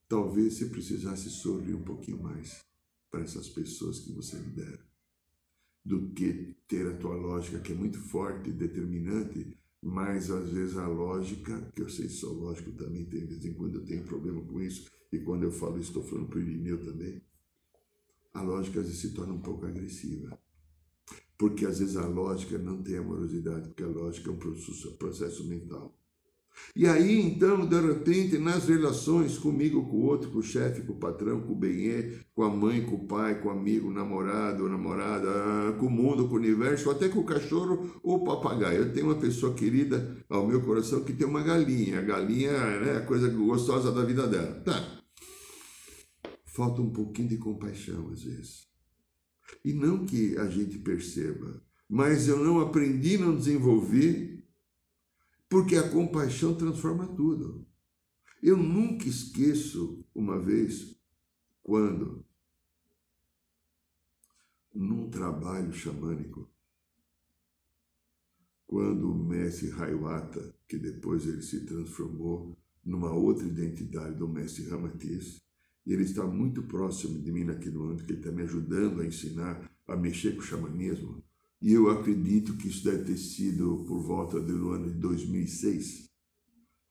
talvez 0.06 0.54
você 0.54 0.66
precisasse 0.66 1.30
sorrir 1.30 1.74
um 1.74 1.82
pouquinho 1.82 2.22
mais 2.22 2.62
para 3.10 3.22
essas 3.22 3.48
pessoas 3.48 4.00
que 4.00 4.12
você 4.12 4.36
lidera, 4.36 4.84
do 5.82 6.10
que 6.10 6.56
ter 6.68 6.86
a 6.88 6.96
tua 6.98 7.14
lógica, 7.14 7.58
que 7.60 7.72
é 7.72 7.74
muito 7.74 7.98
forte 7.98 8.52
determinante, 8.52 9.56
mas 9.82 10.30
às 10.30 10.50
vezes 10.50 10.76
a 10.76 10.86
lógica, 10.86 11.72
que 11.74 11.80
eu 11.80 11.88
sei 11.88 12.06
que 12.06 12.12
sou 12.12 12.34
lógico 12.34 12.70
também, 12.72 13.06
tem, 13.06 13.20
de 13.20 13.26
vez 13.34 13.44
em 13.46 13.54
quando 13.54 13.76
eu 13.76 13.84
tenho 13.86 14.04
problema 14.04 14.44
com 14.44 14.60
isso, 14.60 14.90
e 15.12 15.18
quando 15.18 15.44
eu 15.44 15.52
falo 15.52 15.78
isso, 15.78 15.88
estou 15.88 16.02
falando 16.02 16.28
para 16.28 16.38
o 16.38 16.42
Irineu 16.42 16.84
também, 16.84 17.22
a 18.32 18.42
lógica 18.42 18.80
às 18.80 18.86
vezes 18.86 19.00
se 19.00 19.14
torna 19.14 19.32
um 19.32 19.40
pouco 19.40 19.66
agressiva 19.66 20.38
porque 21.40 21.64
às 21.64 21.78
vezes 21.78 21.96
a 21.96 22.06
lógica 22.06 22.58
não 22.58 22.82
tem 22.82 22.98
amorosidade, 22.98 23.68
porque 23.68 23.82
a 23.82 23.86
lógica 23.86 24.28
é 24.28 24.32
um 24.34 24.96
processo 24.98 25.48
mental. 25.48 25.96
E 26.76 26.86
aí, 26.86 27.18
então, 27.18 27.64
de 27.66 27.80
repente, 27.80 28.36
nas 28.36 28.68
relações 28.68 29.38
comigo, 29.38 29.88
com 29.88 29.96
o 29.96 30.04
outro, 30.04 30.30
com 30.30 30.40
o 30.40 30.42
chefe, 30.42 30.82
com 30.82 30.92
o 30.92 30.96
patrão, 30.96 31.40
com 31.40 31.52
o 31.52 31.56
benê, 31.56 32.18
com 32.34 32.42
a 32.42 32.50
mãe, 32.50 32.84
com 32.84 32.96
o 32.96 33.06
pai, 33.06 33.40
com 33.40 33.48
o 33.48 33.52
amigo, 33.52 33.90
namorado, 33.90 34.68
namorada, 34.68 35.72
com 35.78 35.86
o 35.86 35.90
mundo, 35.90 36.28
com 36.28 36.34
o 36.34 36.38
universo, 36.38 36.90
até 36.90 37.08
com 37.08 37.20
o 37.20 37.24
cachorro 37.24 37.98
ou 38.02 38.16
o 38.16 38.24
papagaio. 38.24 38.82
Eu 38.82 38.92
tenho 38.92 39.06
uma 39.06 39.18
pessoa 39.18 39.54
querida 39.54 40.14
ao 40.28 40.46
meu 40.46 40.60
coração 40.60 41.02
que 41.02 41.14
tem 41.14 41.26
uma 41.26 41.42
galinha. 41.42 42.00
A 42.00 42.02
galinha 42.02 42.52
né, 42.52 42.92
é 42.92 42.96
a 42.98 43.06
coisa 43.06 43.30
gostosa 43.30 43.90
da 43.90 44.04
vida 44.04 44.26
dela. 44.26 44.60
Tá. 44.60 44.99
Falta 46.50 46.82
um 46.82 46.90
pouquinho 46.90 47.28
de 47.28 47.38
compaixão, 47.38 48.10
às 48.10 48.24
vezes. 48.24 48.68
E 49.64 49.72
não 49.72 50.04
que 50.04 50.36
a 50.36 50.48
gente 50.48 50.78
perceba, 50.78 51.62
mas 51.88 52.26
eu 52.26 52.42
não 52.42 52.60
aprendi, 52.60 53.16
não 53.16 53.36
desenvolvi, 53.36 54.44
porque 55.48 55.76
a 55.76 55.88
compaixão 55.88 56.54
transforma 56.56 57.06
tudo. 57.06 57.64
Eu 58.42 58.56
nunca 58.56 59.06
esqueço 59.06 60.04
uma 60.12 60.40
vez 60.40 60.96
quando, 61.62 62.24
num 64.74 65.08
trabalho 65.08 65.72
xamânico, 65.72 66.50
quando 68.66 69.08
o 69.08 69.14
mestre 69.14 69.70
Hayawata, 69.70 70.52
que 70.66 70.76
depois 70.76 71.26
ele 71.26 71.42
se 71.42 71.64
transformou 71.64 72.58
numa 72.84 73.12
outra 73.12 73.46
identidade 73.46 74.16
do 74.16 74.26
mestre 74.26 74.68
Ramatiz, 74.68 75.40
e 75.86 75.92
ele 75.92 76.04
está 76.04 76.24
muito 76.26 76.62
próximo 76.62 77.20
de 77.20 77.32
mim 77.32 77.44
naquele 77.44 77.76
momento, 77.76 78.04
que 78.04 78.12
ele 78.12 78.20
está 78.20 78.30
me 78.30 78.42
ajudando 78.42 79.00
a 79.00 79.06
ensinar 79.06 79.70
a 79.86 79.96
mexer 79.96 80.34
com 80.34 80.40
o 80.40 80.44
xamanismo. 80.44 81.22
E 81.60 81.72
eu 81.72 81.90
acredito 81.90 82.56
que 82.56 82.68
isso 82.68 82.84
deve 82.84 83.04
ter 83.04 83.16
sido 83.16 83.84
por 83.86 84.00
volta 84.02 84.40
do 84.40 84.70
ano 84.70 84.90
de 84.90 84.98
2006. 84.98 86.08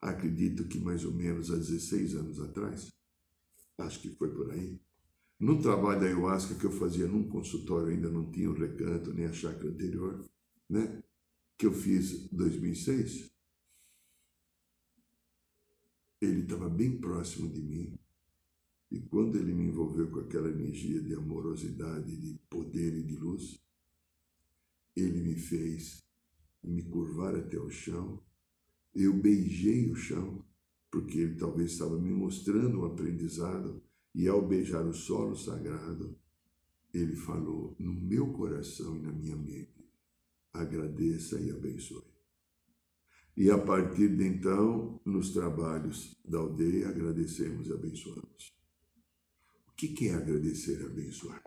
Acredito 0.02 0.68
que 0.68 0.80
mais 0.80 1.04
ou 1.06 1.14
menos 1.14 1.52
há 1.52 1.56
16 1.56 2.16
anos 2.16 2.40
atrás. 2.40 2.92
Acho 3.78 4.02
que 4.02 4.10
foi 4.10 4.30
por 4.34 4.52
aí. 4.52 4.80
No 5.40 5.62
trabalho 5.62 6.02
da 6.02 6.06
ayahuasca 6.08 6.56
que 6.56 6.66
eu 6.66 6.72
fazia 6.72 7.08
num 7.08 7.28
consultório, 7.30 7.88
ainda 7.88 8.10
não 8.10 8.30
tinha 8.30 8.50
o 8.50 8.54
recanto 8.54 9.14
nem 9.14 9.26
a 9.26 9.34
chácara 9.34 9.70
anterior, 9.70 10.24
né? 10.70 11.02
Que 11.58 11.66
eu 11.66 11.74
fiz 11.74 12.30
em 12.32 12.36
2006. 12.36 13.30
Ele 16.22 16.42
estava 16.42 16.70
bem 16.70 16.98
próximo 16.98 17.48
de 17.48 17.62
mim 17.62 17.98
e 18.92 19.00
quando 19.00 19.38
ele 19.38 19.54
me 19.54 19.66
envolveu 19.66 20.10
com 20.10 20.20
aquela 20.20 20.50
energia 20.50 21.00
de 21.02 21.14
amorosidade, 21.14 22.18
de 22.18 22.40
poder 22.50 22.94
e 22.98 23.04
de 23.04 23.16
luz, 23.16 23.62
ele 24.96 25.22
me 25.22 25.36
fez 25.36 26.04
me 26.64 26.82
curvar 26.84 27.36
até 27.36 27.60
o 27.60 27.70
chão. 27.70 28.22
Eu 28.94 29.14
beijei 29.14 29.92
o 29.92 29.96
chão, 29.96 30.44
porque 30.90 31.20
ele 31.20 31.36
talvez 31.36 31.72
estava 31.72 32.00
me 32.00 32.12
mostrando 32.12 32.80
um 32.80 32.86
aprendizado, 32.86 33.82
e 34.14 34.28
ao 34.28 34.46
beijar 34.46 34.86
o 34.88 34.94
solo 34.94 35.36
sagrado, 35.36 36.18
ele 36.92 37.16
falou 37.16 37.76
no 37.78 37.94
meu 37.94 38.34
coração 38.34 38.98
e 38.98 39.02
na 39.02 39.12
minha 39.12 39.36
mente: 39.36 39.88
agradeça 40.52 41.40
e 41.40 41.52
abençoe. 41.52 42.10
E 43.38 43.52
a 43.52 43.58
partir 43.60 44.18
de 44.18 44.26
então, 44.26 45.00
nos 45.06 45.32
trabalhos 45.32 46.20
da 46.26 46.40
aldeia, 46.40 46.90
agradecemos 46.90 47.68
e 47.68 47.72
abençoamos 47.72 48.59
que, 49.80 49.88
que 49.88 50.10
é 50.10 50.14
agradecer 50.14 50.82
e 50.82 50.86
abençoar? 50.86 51.42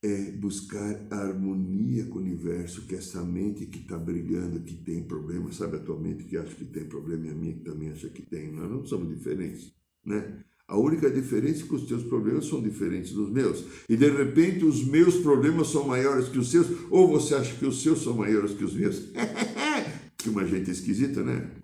É 0.00 0.30
buscar 0.32 1.06
harmonia 1.10 2.06
com 2.06 2.18
o 2.18 2.22
universo, 2.22 2.86
que 2.86 2.94
essa 2.94 3.24
mente 3.24 3.66
que 3.66 3.80
está 3.80 3.98
brigando, 3.98 4.60
que 4.60 4.76
tem 4.76 5.02
problema, 5.02 5.50
sabe 5.52 5.76
a 5.76 5.80
tua 5.80 5.98
mente 5.98 6.24
que 6.24 6.36
acha 6.36 6.54
que 6.54 6.64
tem 6.64 6.84
problema 6.84 7.26
e 7.26 7.30
a 7.30 7.34
minha 7.34 7.54
que 7.54 7.64
também 7.64 7.90
acha 7.90 8.08
que 8.08 8.22
tem, 8.22 8.52
nós 8.52 8.70
não 8.70 8.86
somos 8.86 9.08
diferentes, 9.08 9.72
né? 10.04 10.44
A 10.68 10.78
única 10.78 11.10
diferença 11.10 11.64
é 11.64 11.66
que 11.66 11.74
os 11.74 11.86
teus 11.86 12.04
problemas 12.04 12.46
são 12.46 12.62
diferentes 12.62 13.12
dos 13.12 13.28
meus. 13.30 13.64
E 13.88 13.96
de 13.96 14.08
repente 14.08 14.64
os 14.64 14.86
meus 14.86 15.16
problemas 15.16 15.68
são 15.68 15.86
maiores 15.86 16.28
que 16.28 16.38
os 16.38 16.50
seus, 16.50 16.66
ou 16.90 17.08
você 17.08 17.34
acha 17.34 17.54
que 17.56 17.66
os 17.66 17.82
seus 17.82 18.02
são 18.02 18.16
maiores 18.16 18.52
que 18.54 18.64
os 18.64 18.72
meus. 18.72 19.10
que 20.16 20.30
uma 20.30 20.46
gente 20.46 20.70
esquisita, 20.70 21.22
né? 21.22 21.61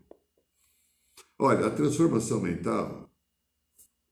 Olha, 1.41 1.67
a 1.67 1.71
transformação 1.71 2.41
mental 2.41 3.09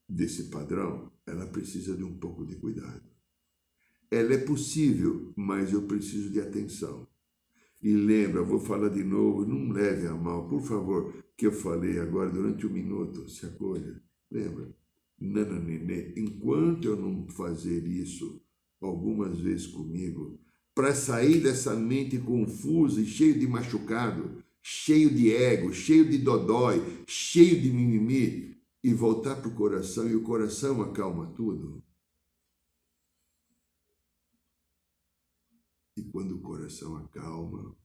desse 0.09 0.45
padrão, 0.45 1.11
ela 1.27 1.45
precisa 1.47 1.97
de 1.97 2.05
um 2.05 2.17
pouco 2.17 2.47
de 2.47 2.55
cuidado. 2.55 3.03
Ela 4.09 4.35
é 4.35 4.39
possível, 4.39 5.33
mas 5.35 5.73
eu 5.73 5.83
preciso 5.83 6.31
de 6.31 6.41
atenção. 6.41 7.09
E 7.83 7.93
lembra, 7.93 8.45
vou 8.45 8.61
falar 8.61 8.91
de 8.91 9.03
novo, 9.03 9.45
não 9.45 9.73
leve 9.73 10.07
a 10.07 10.15
mal, 10.15 10.49
por 10.49 10.63
favor, 10.63 11.13
que 11.37 11.47
eu 11.47 11.53
falei 11.53 11.99
agora 11.99 12.31
durante 12.31 12.65
um 12.65 12.73
minuto, 12.73 13.29
se 13.29 13.45
acolha. 13.45 14.01
Lembra? 14.31 14.73
Nananene, 15.19 16.15
enquanto 16.17 16.85
eu 16.87 16.97
não 16.97 17.27
fazer 17.29 17.85
isso 17.89 18.41
algumas 18.81 19.41
vezes 19.41 19.67
comigo, 19.67 20.39
para 20.75 20.95
sair 20.95 21.41
dessa 21.41 21.75
mente 21.75 22.19
confusa 22.19 23.01
e 23.01 23.07
cheio 23.07 23.39
de 23.39 23.49
machucado, 23.49 24.45
cheio 24.69 25.15
de 25.15 25.33
ego, 25.33 25.73
cheio 25.73 26.11
de 26.11 26.19
dodói, 26.19 27.05
cheio 27.07 27.63
de 27.63 27.71
mimimi, 27.71 28.61
e 28.83 28.93
voltar 28.93 29.37
para 29.37 29.49
o 29.49 29.55
coração, 29.55 30.09
e 30.11 30.17
o 30.17 30.25
coração 30.25 30.83
acalma 30.83 31.33
tudo. 31.35 31.85
E 35.97 36.03
quando 36.03 36.35
o 36.35 36.41
coração 36.41 36.97
acalma, 36.97 37.77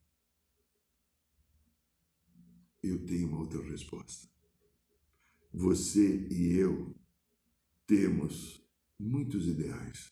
eu 2.81 3.05
tenho 3.05 3.27
uma 3.27 3.41
outra 3.41 3.61
resposta. 3.61 4.27
Você 5.53 6.27
e 6.31 6.57
eu 6.57 6.95
temos 7.85 8.59
muitos 8.97 9.47
ideais. 9.47 10.11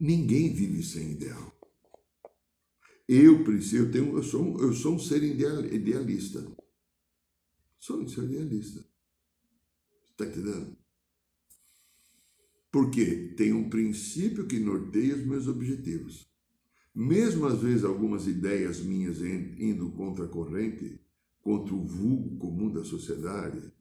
Ninguém 0.00 0.52
vive 0.52 0.82
sem 0.82 1.12
ideal. 1.12 1.51
Eu 3.08 3.44
preciso, 3.44 3.84
eu, 3.84 3.90
tenho, 3.90 4.16
eu, 4.16 4.22
sou, 4.22 4.60
eu 4.60 4.72
sou 4.72 4.94
um 4.94 4.98
ser 4.98 5.22
idealista. 5.22 6.46
Sou 7.78 8.00
um 8.00 8.08
ser 8.08 8.24
idealista. 8.24 8.84
Está 10.10 10.26
entendendo? 10.26 10.76
Porque 12.70 13.34
tem 13.36 13.52
um 13.52 13.68
princípio 13.68 14.46
que 14.46 14.58
norteia 14.58 15.16
os 15.16 15.26
meus 15.26 15.46
objetivos. 15.46 16.30
Mesmo 16.94 17.46
às 17.46 17.60
vezes 17.60 17.84
algumas 17.84 18.26
ideias 18.26 18.80
minhas 18.80 19.20
indo 19.20 19.90
contra 19.92 20.24
a 20.24 20.28
corrente, 20.28 21.00
contra 21.40 21.74
o 21.74 21.84
vulgo 21.84 22.36
comum 22.36 22.70
da 22.70 22.84
sociedade, 22.84 23.72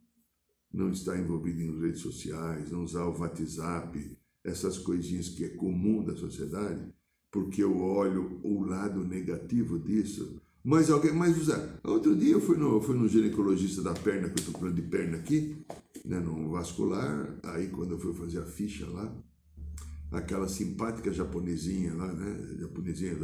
não 0.73 0.91
estar 0.91 1.19
envolvido 1.19 1.61
em 1.61 1.79
redes 1.79 2.01
sociais, 2.01 2.71
não 2.71 2.83
usar 2.83 3.05
o 3.05 3.17
WhatsApp, 3.17 4.17
essas 4.43 4.77
coisinhas 4.77 5.29
que 5.29 5.43
é 5.43 5.49
comum 5.49 6.03
da 6.03 6.15
sociedade, 6.15 6.91
porque 7.31 7.63
eu 7.63 7.81
olho 7.81 8.39
o 8.43 8.63
lado 8.63 9.03
negativo 9.03 9.79
disso. 9.79 10.41
Mas 10.63 10.91
alguém 10.91 11.13
mais 11.13 11.37
usa. 11.37 11.79
Outro 11.83 12.15
dia 12.15 12.33
eu 12.33 12.41
fui 12.41 12.57
no, 12.57 12.79
fui 12.81 12.95
no 12.95 13.07
ginecologista 13.07 13.81
da 13.81 13.93
perna, 13.93 14.29
que 14.29 14.39
eu 14.39 14.43
estou 14.43 14.59
falando 14.59 14.75
de 14.75 14.83
perna 14.83 15.17
aqui, 15.17 15.57
né, 16.05 16.19
no 16.19 16.51
vascular. 16.51 17.35
Aí 17.43 17.69
quando 17.69 17.91
eu 17.91 17.99
fui 17.99 18.13
fazer 18.13 18.39
a 18.39 18.45
ficha 18.45 18.85
lá, 18.87 19.11
aquela 20.11 20.47
simpática 20.47 21.11
japonesinha 21.11 21.95
lá, 21.95 22.13
né? 22.13 22.57
Japonesinha, 22.59 23.15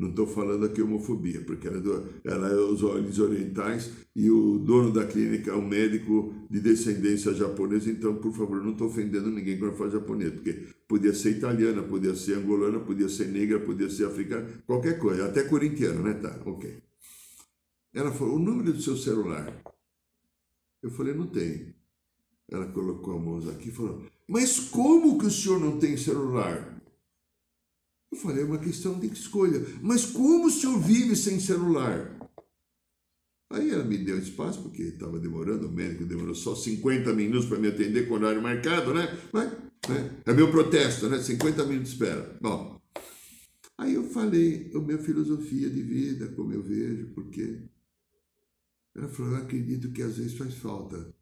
não 0.00 0.08
estou 0.08 0.26
falando 0.26 0.64
aqui 0.64 0.80
homofobia, 0.80 1.42
porque 1.42 1.68
ela 1.68 1.76
é, 1.76 2.30
ela 2.30 2.48
é 2.48 2.54
os 2.54 2.82
olhos 2.82 3.18
orientais 3.18 3.92
e 4.16 4.30
o 4.30 4.58
dono 4.58 4.90
da 4.90 5.06
clínica 5.06 5.50
é 5.50 5.54
um 5.54 5.68
médico 5.68 6.32
de 6.48 6.58
descendência 6.58 7.34
japonesa, 7.34 7.90
então, 7.90 8.16
por 8.16 8.32
favor, 8.32 8.62
não 8.62 8.72
estou 8.72 8.86
ofendendo 8.86 9.30
ninguém 9.30 9.58
quando 9.58 9.76
fala 9.76 9.90
japonês, 9.90 10.32
porque 10.32 10.68
podia 10.88 11.12
ser 11.12 11.32
italiana, 11.32 11.82
podia 11.82 12.14
ser 12.14 12.38
angolana, 12.38 12.80
podia 12.80 13.10
ser 13.10 13.26
negra, 13.26 13.60
podia 13.60 13.90
ser 13.90 14.06
africana, 14.06 14.48
qualquer 14.66 14.98
coisa, 14.98 15.26
até 15.26 15.42
corintiana, 15.42 16.00
né? 16.00 16.14
Tá, 16.14 16.40
ok. 16.46 16.82
Ela 17.92 18.10
falou, 18.10 18.36
o 18.36 18.38
número 18.38 18.72
do 18.72 18.80
seu 18.80 18.96
celular. 18.96 19.54
Eu 20.82 20.90
falei, 20.90 21.12
não 21.12 21.26
tem. 21.26 21.74
Ela 22.50 22.66
colocou 22.68 23.16
a 23.16 23.18
mão 23.18 23.38
aqui 23.50 23.68
e 23.68 23.72
falou, 23.72 24.02
mas 24.26 24.58
como 24.58 25.18
que 25.18 25.26
o 25.26 25.30
senhor 25.30 25.60
não 25.60 25.78
tem 25.78 25.96
celular? 25.98 26.79
Eu 28.10 28.18
falei, 28.18 28.42
é 28.42 28.46
uma 28.46 28.58
questão 28.58 28.98
de 28.98 29.06
escolha. 29.06 29.64
Mas 29.80 30.04
como 30.04 30.46
o 30.46 30.50
senhor 30.50 30.80
vive 30.80 31.14
sem 31.14 31.38
celular? 31.38 32.18
Aí 33.50 33.70
ela 33.70 33.84
me 33.84 33.98
deu 33.98 34.18
espaço, 34.18 34.62
porque 34.62 34.82
estava 34.82 35.18
demorando, 35.18 35.66
o 35.66 35.72
médico 35.72 36.04
demorou 36.04 36.34
só 36.34 36.54
50 36.54 37.12
minutos 37.12 37.48
para 37.48 37.58
me 37.58 37.68
atender 37.68 38.08
com 38.08 38.14
horário 38.14 38.40
marcado, 38.40 38.94
né? 38.94 39.18
Mas, 39.32 39.50
né? 39.88 40.22
É 40.24 40.32
meu 40.32 40.50
protesto, 40.50 41.08
né? 41.08 41.20
50 41.20 41.64
minutos 41.64 41.88
de 41.88 41.94
espera. 41.96 42.38
Bom, 42.40 42.80
aí 43.76 43.94
eu 43.94 44.04
falei 44.04 44.70
a 44.72 44.78
minha 44.78 44.98
filosofia 44.98 45.68
de 45.68 45.82
vida, 45.82 46.28
como 46.28 46.52
eu 46.52 46.62
vejo, 46.62 47.08
porque 47.08 47.58
ela 48.94 49.08
falou, 49.08 49.32
eu 49.32 49.38
acredito 49.38 49.90
que 49.90 50.02
às 50.02 50.16
vezes 50.16 50.38
faz 50.38 50.54
falta, 50.54 51.12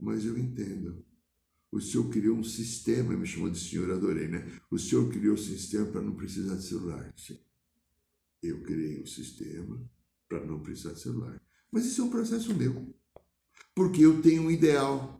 mas 0.00 0.24
eu 0.24 0.38
entendo. 0.38 1.04
O 1.72 1.80
Senhor 1.80 2.10
criou 2.10 2.36
um 2.36 2.44
sistema, 2.44 3.16
me 3.16 3.26
chamou 3.26 3.48
de 3.48 3.58
Senhor, 3.58 3.90
adorei, 3.90 4.28
né? 4.28 4.46
O 4.70 4.78
Senhor 4.78 5.10
criou 5.10 5.32
um 5.32 5.38
sistema 5.38 5.86
para 5.86 6.02
não 6.02 6.14
precisar 6.14 6.54
de 6.54 6.64
celular. 6.64 7.10
Sim. 7.16 7.38
Eu 8.42 8.60
criei 8.60 9.02
um 9.02 9.06
sistema 9.06 9.80
para 10.28 10.44
não 10.44 10.60
precisar 10.60 10.92
de 10.92 11.00
celular. 11.00 11.40
Mas 11.70 11.86
isso 11.86 12.02
é 12.02 12.04
um 12.04 12.10
processo 12.10 12.54
meu. 12.54 12.94
Porque 13.74 14.04
eu 14.04 14.20
tenho 14.20 14.42
um 14.42 14.50
ideal. 14.50 15.18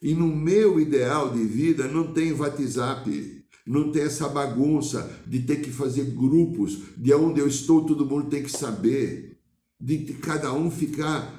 E 0.00 0.14
no 0.14 0.28
meu 0.28 0.78
ideal 0.78 1.32
de 1.32 1.44
vida 1.44 1.88
não 1.88 2.12
tem 2.12 2.32
WhatsApp, 2.32 3.44
não 3.66 3.90
tem 3.90 4.02
essa 4.02 4.28
bagunça 4.28 5.10
de 5.26 5.42
ter 5.42 5.60
que 5.60 5.70
fazer 5.70 6.04
grupos, 6.04 6.78
de 6.96 7.12
onde 7.12 7.40
eu 7.40 7.48
estou, 7.48 7.84
todo 7.84 8.06
mundo 8.06 8.30
tem 8.30 8.44
que 8.44 8.50
saber, 8.50 9.36
de 9.80 10.14
cada 10.14 10.52
um 10.52 10.70
ficar 10.70 11.37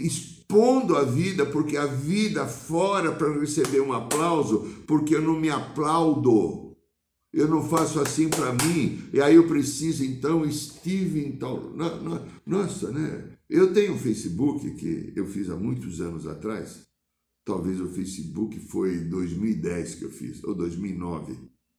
expondo 0.00 0.96
a 0.96 1.04
vida, 1.04 1.46
porque 1.46 1.76
a 1.76 1.86
vida 1.86 2.46
fora 2.46 3.12
para 3.12 3.38
receber 3.38 3.80
um 3.80 3.92
aplauso, 3.92 4.60
porque 4.86 5.14
eu 5.14 5.22
não 5.22 5.38
me 5.38 5.50
aplaudo. 5.50 6.76
Eu 7.32 7.48
não 7.48 7.68
faço 7.68 8.00
assim 8.00 8.28
para 8.28 8.52
mim, 8.52 9.08
e 9.12 9.20
aí 9.20 9.34
eu 9.34 9.48
preciso 9.48 10.04
então 10.04 10.48
Steve 10.50 11.26
então. 11.26 11.72
Nossa, 12.46 12.92
né? 12.92 13.30
Eu 13.50 13.72
tenho 13.72 13.94
um 13.94 13.98
Facebook 13.98 14.70
que 14.76 15.12
eu 15.16 15.26
fiz 15.26 15.50
há 15.50 15.56
muitos 15.56 16.00
anos 16.00 16.26
atrás. 16.26 16.82
Talvez 17.44 17.80
o 17.80 17.88
Facebook 17.88 18.58
foi 18.60 19.00
2010 19.00 19.96
que 19.96 20.04
eu 20.04 20.10
fiz, 20.10 20.42
ou 20.44 20.54
2009, 20.54 21.36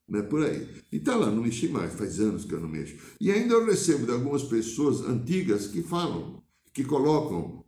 né? 0.07 0.21
Por 0.21 0.45
aí. 0.45 0.67
E 0.91 0.99
tá 0.99 1.15
lá, 1.15 1.31
não 1.31 1.41
mexi 1.41 1.69
mais, 1.69 1.93
faz 1.93 2.19
anos 2.19 2.45
que 2.45 2.53
eu 2.53 2.59
não 2.59 2.69
mexo. 2.69 2.95
E 3.19 3.31
ainda 3.31 3.55
eu 3.55 3.65
recebo 3.65 4.05
de 4.05 4.11
algumas 4.11 4.43
pessoas 4.43 5.01
antigas 5.01 5.67
que 5.67 5.81
falam, 5.81 6.43
que 6.73 6.83
colocam 6.83 7.64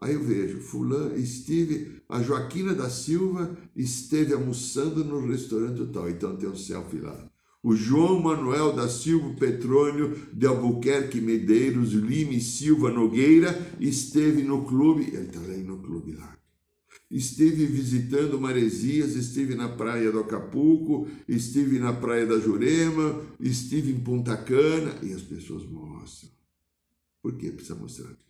Aí 0.00 0.14
eu 0.14 0.22
vejo, 0.22 0.60
fulano, 0.60 1.16
estive, 1.16 2.02
a 2.08 2.22
Joaquina 2.22 2.74
da 2.74 2.90
Silva 2.90 3.56
esteve 3.74 4.34
almoçando 4.34 5.02
no 5.02 5.26
restaurante 5.26 5.86
tal, 5.92 6.08
então 6.10 6.36
tem 6.36 6.48
um 6.48 6.56
selfie 6.56 7.00
lá. 7.00 7.30
O 7.62 7.74
João 7.74 8.20
Manuel 8.20 8.74
da 8.74 8.88
Silva 8.88 9.34
Petrônio 9.34 10.16
de 10.32 10.46
Albuquerque 10.46 11.20
Medeiros 11.20 11.92
Lime 11.92 12.40
Silva 12.40 12.92
Nogueira 12.92 13.74
esteve 13.80 14.42
no 14.42 14.64
clube, 14.64 15.04
ele 15.04 15.26
está 15.26 15.40
aí 15.40 15.64
no 15.64 15.78
clube 15.78 16.12
lá. 16.12 16.36
Esteve 17.10 17.66
visitando 17.66 18.40
Maresias, 18.40 19.14
esteve 19.14 19.54
na 19.54 19.68
praia 19.68 20.12
do 20.12 20.20
Acapulco, 20.20 21.08
esteve 21.28 21.78
na 21.78 21.92
praia 21.92 22.26
da 22.26 22.38
Jurema, 22.38 23.22
estive 23.40 23.92
em 23.92 24.00
Punta 24.00 24.36
Cana, 24.36 24.98
e 25.02 25.12
as 25.12 25.22
pessoas 25.22 25.64
mostram. 25.64 26.30
Por 27.22 27.36
que 27.36 27.50
precisa 27.50 27.74
mostrar? 27.74 28.25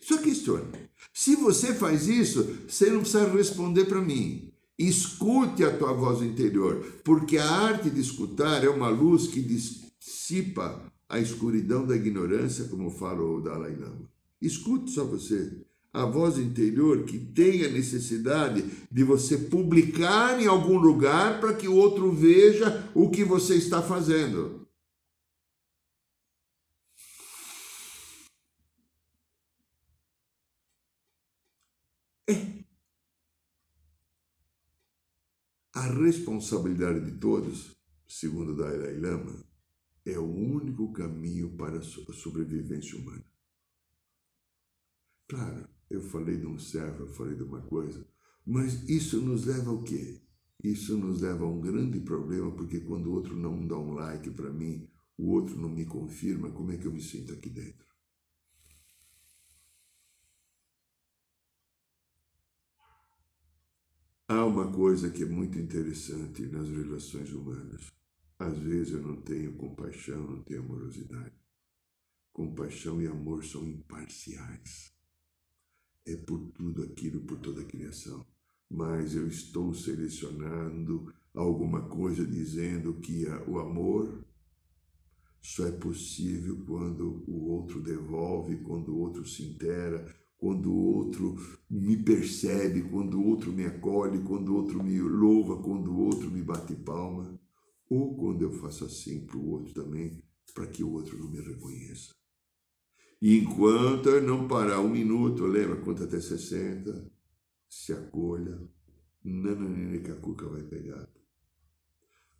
Só 0.00 0.18
questione. 0.18 0.66
Se 1.12 1.36
você 1.36 1.74
faz 1.74 2.08
isso, 2.08 2.58
você 2.68 2.90
não 2.90 3.00
precisa 3.00 3.28
responder 3.28 3.84
para 3.84 4.00
mim. 4.00 4.52
Escute 4.78 5.62
a 5.62 5.76
tua 5.76 5.92
voz 5.92 6.22
interior, 6.22 6.82
porque 7.04 7.36
a 7.36 7.46
arte 7.46 7.90
de 7.90 8.00
escutar 8.00 8.64
é 8.64 8.68
uma 8.68 8.88
luz 8.88 9.26
que 9.26 9.42
dissipa 9.42 10.82
a 11.08 11.18
escuridão 11.18 11.86
da 11.86 11.94
ignorância, 11.94 12.64
como 12.64 12.90
fala 12.90 13.22
o 13.22 13.40
Dalai 13.40 13.76
Lama. 13.76 14.08
Escute 14.40 14.90
só 14.90 15.04
você. 15.04 15.52
A 15.92 16.06
voz 16.06 16.38
interior 16.38 17.02
que 17.02 17.18
tem 17.18 17.64
a 17.64 17.68
necessidade 17.68 18.64
de 18.90 19.02
você 19.02 19.36
publicar 19.36 20.40
em 20.40 20.46
algum 20.46 20.78
lugar 20.78 21.40
para 21.40 21.52
que 21.52 21.66
o 21.66 21.74
outro 21.74 22.12
veja 22.12 22.88
o 22.94 23.10
que 23.10 23.24
você 23.24 23.56
está 23.56 23.82
fazendo. 23.82 24.59
A 35.80 35.86
responsabilidade 35.86 37.10
de 37.10 37.18
todos, 37.18 37.74
segundo 38.06 38.54
Dalai 38.54 39.00
Lama, 39.00 39.42
é 40.04 40.18
o 40.18 40.30
único 40.30 40.92
caminho 40.92 41.56
para 41.56 41.78
a 41.78 42.12
sobrevivência 42.12 42.98
humana. 42.98 43.24
Claro, 45.26 45.66
eu 45.88 46.02
falei 46.02 46.36
de 46.36 46.44
um 46.44 46.58
servo, 46.58 47.04
eu 47.04 47.14
falei 47.14 47.34
de 47.34 47.44
uma 47.44 47.62
coisa, 47.62 48.06
mas 48.44 48.90
isso 48.90 49.22
nos 49.22 49.46
leva 49.46 49.70
ao 49.70 49.82
quê? 49.82 50.20
Isso 50.62 50.98
nos 50.98 51.22
leva 51.22 51.46
a 51.46 51.48
um 51.48 51.62
grande 51.62 51.98
problema, 52.00 52.54
porque 52.54 52.80
quando 52.80 53.06
o 53.06 53.14
outro 53.14 53.34
não 53.34 53.66
dá 53.66 53.78
um 53.78 53.94
like 53.94 54.30
para 54.32 54.52
mim, 54.52 54.86
o 55.16 55.30
outro 55.30 55.58
não 55.58 55.70
me 55.70 55.86
confirma, 55.86 56.50
como 56.50 56.72
é 56.72 56.76
que 56.76 56.84
eu 56.84 56.92
me 56.92 57.00
sinto 57.00 57.32
aqui 57.32 57.48
dentro? 57.48 57.86
Há 64.32 64.46
uma 64.46 64.70
coisa 64.70 65.10
que 65.10 65.24
é 65.24 65.26
muito 65.26 65.58
interessante 65.58 66.42
nas 66.42 66.68
relações 66.68 67.32
humanas. 67.32 67.90
Às 68.38 68.56
vezes 68.58 68.92
eu 68.92 69.02
não 69.02 69.16
tenho 69.22 69.56
compaixão, 69.56 70.22
não 70.22 70.40
tenho 70.44 70.60
amorosidade. 70.60 71.34
Compaixão 72.32 73.02
e 73.02 73.08
amor 73.08 73.44
são 73.44 73.66
imparciais. 73.66 74.94
É 76.06 76.14
por 76.14 76.38
tudo 76.52 76.84
aquilo, 76.84 77.22
por 77.22 77.40
toda 77.40 77.62
a 77.62 77.64
criação. 77.64 78.24
Mas 78.70 79.16
eu 79.16 79.26
estou 79.26 79.74
selecionando 79.74 81.12
alguma 81.34 81.88
coisa 81.88 82.24
dizendo 82.24 83.00
que 83.00 83.26
o 83.48 83.58
amor 83.58 84.24
só 85.42 85.66
é 85.66 85.72
possível 85.72 86.64
quando 86.66 87.24
o 87.26 87.48
outro 87.48 87.82
devolve, 87.82 88.58
quando 88.58 88.94
o 88.94 88.98
outro 89.00 89.26
se 89.26 89.42
intera, 89.42 90.19
quando 90.40 90.72
o 90.72 90.96
outro 90.96 91.36
me 91.68 91.98
percebe, 91.98 92.80
quando 92.84 93.20
o 93.20 93.26
outro 93.26 93.52
me 93.52 93.66
acolhe, 93.66 94.24
quando 94.24 94.48
o 94.48 94.56
outro 94.56 94.82
me 94.82 94.98
louva, 94.98 95.62
quando 95.62 95.92
o 95.92 95.98
outro 95.98 96.30
me 96.30 96.42
bate 96.42 96.74
palma, 96.74 97.38
ou 97.90 98.16
quando 98.16 98.40
eu 98.40 98.50
faço 98.50 98.86
assim 98.86 99.26
para 99.26 99.36
o 99.36 99.50
outro 99.50 99.74
também, 99.74 100.24
para 100.54 100.66
que 100.66 100.82
o 100.82 100.92
outro 100.92 101.18
não 101.18 101.30
me 101.30 101.42
reconheça. 101.42 102.14
E 103.20 103.36
enquanto 103.36 104.08
eu 104.08 104.22
não 104.22 104.48
parar 104.48 104.80
um 104.80 104.88
minuto, 104.88 105.44
lembra, 105.44 105.76
conta 105.76 106.04
até 106.04 106.18
60, 106.18 107.12
se 107.68 107.92
acolha, 107.92 108.58
nananine 109.22 110.00
que 110.00 110.10
a 110.10 110.16
cuca 110.16 110.48
vai 110.48 110.62
pegar. 110.62 111.06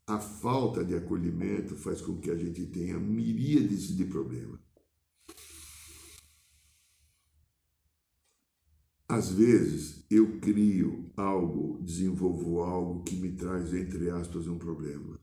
A 0.07 0.19
falta 0.19 0.83
de 0.83 0.95
acolhimento 0.95 1.77
faz 1.77 2.01
com 2.01 2.19
que 2.19 2.31
a 2.31 2.35
gente 2.35 2.65
tenha 2.65 2.99
miríades 2.99 3.95
de 3.95 4.07
problemas. 4.07 4.70
Às 9.11 9.29
vezes 9.29 10.05
eu 10.09 10.39
crio 10.39 11.11
algo, 11.17 11.83
desenvolvo 11.83 12.61
algo 12.61 13.03
que 13.03 13.17
me 13.17 13.33
traz, 13.33 13.75
entre 13.75 14.09
aspas, 14.09 14.47
um 14.47 14.57
problema. 14.57 15.19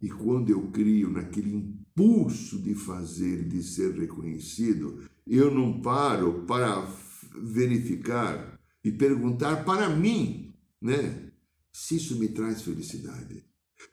E 0.00 0.08
quando 0.08 0.48
eu 0.48 0.70
crio 0.70 1.10
naquele 1.10 1.54
impulso 1.54 2.58
de 2.58 2.74
fazer, 2.74 3.46
de 3.46 3.62
ser 3.62 3.92
reconhecido, 3.92 5.02
eu 5.26 5.54
não 5.54 5.82
paro 5.82 6.44
para 6.46 6.90
verificar 7.38 8.58
e 8.82 8.90
perguntar 8.90 9.66
para 9.66 9.94
mim, 9.94 10.54
né? 10.80 11.30
se 11.70 11.96
isso 11.96 12.18
me 12.18 12.28
traz 12.28 12.62
felicidade. 12.62 13.44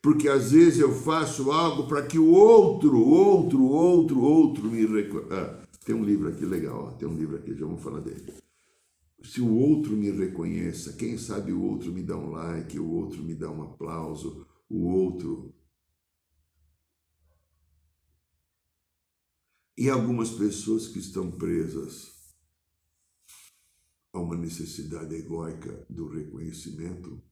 Porque 0.02 0.30
às 0.30 0.54
vezes 0.54 0.80
eu 0.80 0.94
faço 0.94 1.52
algo 1.52 1.86
para 1.86 2.04
que 2.04 2.18
o 2.18 2.30
outro, 2.30 2.98
outro, 2.98 3.62
outro, 3.66 4.22
outro 4.22 4.72
me 4.72 4.86
reconheça. 4.86 5.34
Ah, 5.34 5.68
tem 5.84 5.94
um 5.94 6.06
livro 6.06 6.30
aqui 6.30 6.46
legal, 6.46 6.86
ó, 6.86 6.92
tem 6.92 7.10
um 7.10 7.18
livro 7.18 7.36
aqui, 7.36 7.54
já 7.54 7.66
vamos 7.66 7.84
falar 7.84 8.00
dele. 8.00 8.43
Se 9.24 9.40
o 9.40 9.56
outro 9.56 9.96
me 9.96 10.12
reconheça, 10.12 10.94
quem 10.94 11.18
sabe 11.18 11.54
o 11.54 11.62
outro 11.62 11.94
me 11.94 12.04
dá 12.04 12.18
um 12.18 12.32
like, 12.32 12.78
o 12.78 12.90
outro 12.90 13.24
me 13.24 13.34
dá 13.34 13.50
um 13.50 13.64
aplauso, 13.64 14.46
o 14.70 14.86
outro. 14.86 15.56
E 19.78 19.90
algumas 19.90 20.30
pessoas 20.30 20.88
que 20.88 21.00
estão 21.00 21.32
presas 21.32 22.12
a 24.12 24.20
uma 24.20 24.36
necessidade 24.36 25.16
egóica 25.16 25.86
do 25.90 26.08
reconhecimento, 26.10 27.24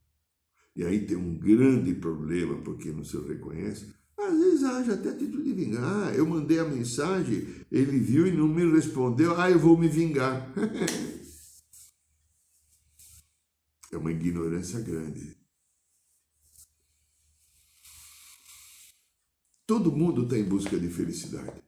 e 0.75 0.85
aí 0.85 1.05
tem 1.05 1.17
um 1.17 1.37
grande 1.37 1.93
problema 1.93 2.57
porque 2.63 2.91
não 2.91 3.03
se 3.03 3.17
reconhece, 3.19 3.93
às 4.17 4.39
vezes 4.39 4.63
haja 4.63 4.93
até 4.93 5.13
título 5.13 5.43
de 5.43 5.51
vingar. 5.51 6.15
Eu 6.15 6.25
mandei 6.25 6.59
a 6.59 6.63
mensagem, 6.63 7.65
ele 7.69 7.99
viu 7.99 8.25
e 8.25 8.31
não 8.31 8.47
me 8.47 8.71
respondeu, 8.71 9.39
ah, 9.39 9.51
eu 9.51 9.59
vou 9.59 9.77
me 9.77 9.89
vingar. 9.89 10.51
é 13.91 13.97
uma 13.97 14.11
ignorância 14.11 14.79
grande. 14.79 15.37
Todo 19.67 19.91
mundo 19.91 20.23
está 20.23 20.37
em 20.37 20.43
busca 20.43 20.79
de 20.79 20.89
felicidade. 20.89 21.61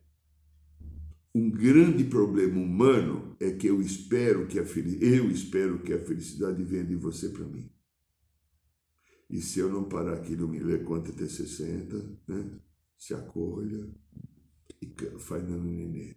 Um 1.35 1.49
grande 1.49 2.03
problema 2.03 2.59
humano 2.59 3.35
é 3.39 3.51
que 3.51 3.67
eu 3.67 3.81
espero 3.81 4.47
que 4.47 4.59
a 4.59 4.63
eu 4.63 5.31
espero 5.31 5.81
que 5.81 5.93
a 5.93 6.05
felicidade 6.05 6.63
venha 6.63 6.85
de 6.85 6.95
você 6.95 7.29
para 7.29 7.45
mim. 7.45 7.71
E 9.29 9.41
se 9.41 9.59
eu 9.59 9.69
não 9.69 9.89
parar 9.89 10.13
aqui 10.13 10.35
no 10.35 10.47
Miller, 10.47 10.83
conta 10.83 11.11
até 11.11 11.27
60, 11.27 12.19
né? 12.27 12.59
se 12.97 13.13
acolha 13.13 13.89
e 14.81 14.87
faz 15.19 15.43
no 15.43 15.63
nenê. 15.63 16.15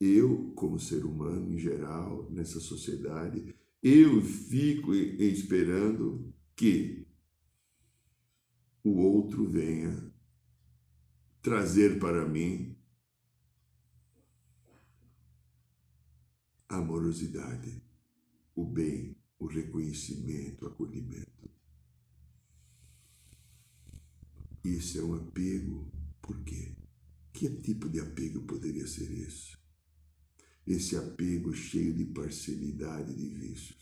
Eu, 0.00 0.52
como 0.54 0.78
ser 0.78 1.04
humano 1.04 1.52
em 1.52 1.58
geral, 1.58 2.30
nessa 2.30 2.60
sociedade, 2.60 3.54
eu 3.82 4.20
fico 4.22 4.94
esperando 4.94 6.34
que 6.56 7.06
o 8.82 8.98
outro 8.98 9.46
venha 9.46 10.12
trazer 11.42 11.98
para 11.98 12.26
mim 12.26 12.76
a 16.68 16.76
amorosidade, 16.76 17.82
o 18.54 18.64
bem, 18.64 19.16
o 19.38 19.46
reconhecimento, 19.46 20.64
o 20.64 20.68
acolhimento. 20.68 21.50
Isso 24.64 24.98
é 24.98 25.02
um 25.02 25.14
apego. 25.14 25.90
Por 26.20 26.42
quê? 26.44 26.76
Que 27.32 27.48
tipo 27.48 27.88
de 27.88 28.00
apego 28.00 28.42
poderia 28.42 28.86
ser 28.86 29.10
esse? 29.10 29.57
Esse 30.68 30.96
apego 30.96 31.50
cheio 31.54 31.94
de 31.94 32.04
parcialidade 32.04 33.14
de 33.14 33.26
vícios. 33.26 33.78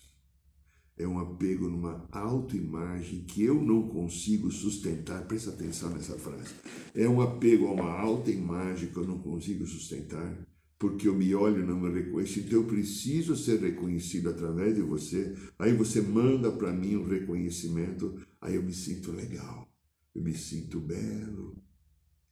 É 0.96 1.05
um 1.05 1.18
apego 1.18 1.68
numa 1.68 2.07
autoimagem 2.12 3.25
que 3.25 3.42
eu 3.42 3.61
não 3.61 3.88
consigo 3.88 4.53
sustentar. 4.53 5.27
Presta 5.27 5.51
atenção 5.51 5.90
nessa 5.90 6.16
frase. 6.16 6.55
É 6.94 7.09
um 7.09 7.20
apego 7.20 7.66
a 7.66 7.72
uma 7.72 7.90
autoimagem 7.90 8.88
que 8.90 8.96
eu 8.96 9.05
não 9.05 9.18
consigo 9.18 9.66
sustentar, 9.66 10.46
porque 10.79 11.09
eu 11.09 11.14
me 11.16 11.35
olho 11.35 11.61
e 11.61 11.66
não 11.66 11.81
me 11.81 11.90
reconheço. 11.90 12.38
Então 12.38 12.61
eu 12.61 12.66
preciso 12.68 13.35
ser 13.35 13.59
reconhecido 13.59 14.31
através 14.31 14.77
de 14.77 14.83
você. 14.83 15.37
Aí 15.59 15.75
você 15.75 16.01
manda 16.01 16.53
para 16.53 16.72
mim 16.72 16.94
um 16.94 17.09
reconhecimento, 17.09 18.16
aí 18.40 18.55
eu 18.55 18.62
me 18.62 18.72
sinto 18.72 19.11
legal. 19.11 19.68
Eu 20.14 20.22
me 20.22 20.35
sinto 20.35 20.79
belo, 20.79 21.61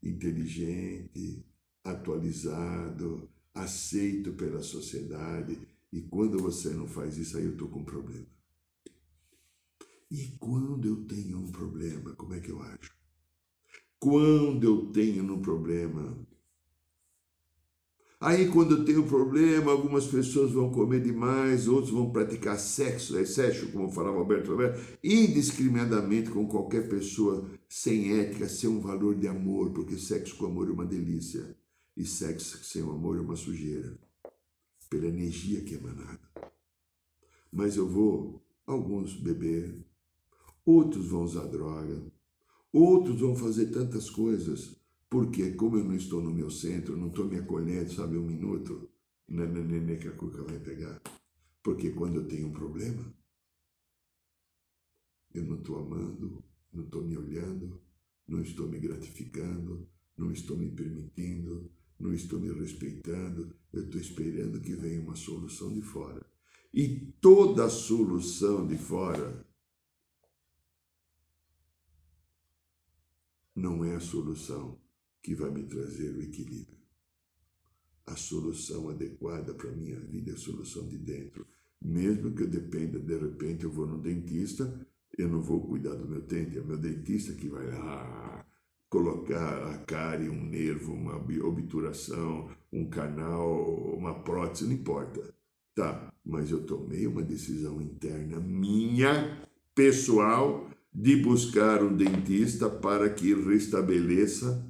inteligente, 0.00 1.44
atualizado, 1.82 3.28
aceito 3.54 4.32
pela 4.32 4.62
sociedade. 4.62 5.58
E 5.92 6.02
quando 6.02 6.38
você 6.38 6.70
não 6.70 6.88
faz 6.88 7.16
isso, 7.16 7.36
aí 7.36 7.44
eu 7.44 7.52
estou 7.52 7.68
com 7.68 7.80
um 7.80 7.84
problema. 7.84 8.26
E 10.10 10.36
quando 10.38 10.86
eu 10.86 11.04
tenho 11.04 11.38
um 11.38 11.50
problema, 11.50 12.14
como 12.16 12.34
é 12.34 12.40
que 12.40 12.50
eu 12.50 12.60
acho? 12.60 12.92
Quando 13.98 14.64
eu 14.64 14.86
tenho 14.92 15.24
um 15.32 15.40
problema, 15.40 16.18
Aí, 18.20 18.48
quando 18.48 18.76
eu 18.76 18.84
tenho 18.86 19.02
problema, 19.02 19.70
algumas 19.70 20.06
pessoas 20.06 20.50
vão 20.50 20.70
comer 20.70 21.02
demais, 21.02 21.68
outros 21.68 21.92
vão 21.92 22.10
praticar 22.10 22.58
sexo, 22.58 23.18
é 23.18 23.24
sexo, 23.26 23.70
como 23.70 23.90
falava 23.90 24.16
Alberto 24.16 24.50
Roberto, 24.50 24.80
indiscriminadamente 25.04 26.30
com 26.30 26.48
qualquer 26.48 26.88
pessoa 26.88 27.46
sem 27.68 28.18
ética, 28.18 28.48
sem 28.48 28.70
um 28.70 28.80
valor 28.80 29.14
de 29.14 29.28
amor, 29.28 29.72
porque 29.72 29.98
sexo 29.98 30.36
com 30.36 30.46
amor 30.46 30.70
é 30.70 30.72
uma 30.72 30.86
delícia 30.86 31.54
e 31.96 32.04
sexo 32.04 32.62
sem 32.64 32.82
amor 32.82 33.16
é 33.16 33.20
uma 33.20 33.36
sujeira, 33.36 33.98
pela 34.88 35.06
energia 35.06 35.62
que 35.62 35.74
é 35.74 35.78
emanada. 35.78 36.20
Mas 37.52 37.76
eu 37.76 37.88
vou, 37.88 38.44
alguns 38.66 39.14
beber, 39.14 39.84
outros 40.64 41.08
vão 41.08 41.22
usar 41.22 41.46
droga, 41.46 42.04
outros 42.72 43.20
vão 43.20 43.36
fazer 43.36 43.66
tantas 43.66 44.10
coisas 44.10 44.76
porque, 45.14 45.52
como 45.52 45.76
eu 45.76 45.84
não 45.84 45.94
estou 45.94 46.20
no 46.20 46.34
meu 46.34 46.50
centro, 46.50 46.96
não 46.96 47.06
estou 47.06 47.24
me 47.24 47.38
acolhendo, 47.38 47.92
sabe, 47.92 48.18
um 48.18 48.26
minuto, 48.26 48.90
nenê 49.28 49.96
que 49.96 50.08
a 50.08 50.12
cuca 50.12 50.42
vai 50.42 50.58
pegar. 50.58 51.00
Porque 51.62 51.92
quando 51.92 52.16
eu 52.16 52.26
tenho 52.26 52.48
um 52.48 52.52
problema, 52.52 53.14
eu 55.32 55.44
não 55.44 55.58
estou 55.58 55.78
amando, 55.78 56.42
não 56.72 56.82
estou 56.84 57.04
me 57.04 57.16
olhando, 57.16 57.80
não 58.26 58.40
estou 58.40 58.68
me 58.68 58.80
gratificando, 58.80 59.88
não 60.16 60.32
estou 60.32 60.56
me 60.56 60.68
permitindo, 60.68 61.70
não 62.04 62.12
estou 62.12 62.38
me 62.38 62.52
respeitando, 62.52 63.56
eu 63.72 63.84
estou 63.84 63.98
esperando 63.98 64.60
que 64.60 64.74
venha 64.74 65.00
uma 65.00 65.16
solução 65.16 65.72
de 65.72 65.80
fora. 65.80 66.24
E 66.72 67.14
toda 67.18 67.70
solução 67.70 68.66
de 68.66 68.76
fora 68.76 69.46
não 73.56 73.82
é 73.82 73.94
a 73.94 74.00
solução 74.00 74.78
que 75.22 75.34
vai 75.34 75.50
me 75.50 75.62
trazer 75.62 76.14
o 76.14 76.20
equilíbrio. 76.20 76.76
A 78.04 78.16
solução 78.16 78.90
adequada 78.90 79.54
para 79.54 79.70
a 79.70 79.74
minha 79.74 79.98
vida 79.98 80.32
é 80.32 80.34
a 80.34 80.38
solução 80.38 80.86
de 80.86 80.98
dentro. 80.98 81.46
Mesmo 81.80 82.34
que 82.34 82.42
eu 82.42 82.50
dependa, 82.50 82.98
de 82.98 83.16
repente 83.16 83.64
eu 83.64 83.70
vou 83.70 83.86
no 83.86 83.98
dentista, 83.98 84.86
eu 85.16 85.28
não 85.28 85.40
vou 85.40 85.66
cuidar 85.66 85.94
do 85.94 86.06
meu 86.06 86.20
dente, 86.20 86.58
é 86.58 86.62
meu 86.62 86.76
dentista 86.76 87.32
que 87.32 87.48
vai 87.48 87.66
lá 87.66 88.46
colocar 88.94 89.72
a 89.72 89.78
cárie, 89.78 90.28
um 90.28 90.44
nervo, 90.44 90.92
uma 90.92 91.16
obturação, 91.16 92.48
um 92.72 92.88
canal, 92.88 93.92
uma 93.92 94.14
prótese, 94.14 94.66
não 94.66 94.72
importa. 94.72 95.34
Tá, 95.74 96.14
mas 96.24 96.52
eu 96.52 96.64
tomei 96.64 97.04
uma 97.04 97.20
decisão 97.20 97.82
interna 97.82 98.38
minha, 98.38 99.44
pessoal, 99.74 100.70
de 100.94 101.16
buscar 101.16 101.82
um 101.82 101.96
dentista 101.96 102.70
para 102.70 103.10
que 103.10 103.34
restabeleça 103.34 104.64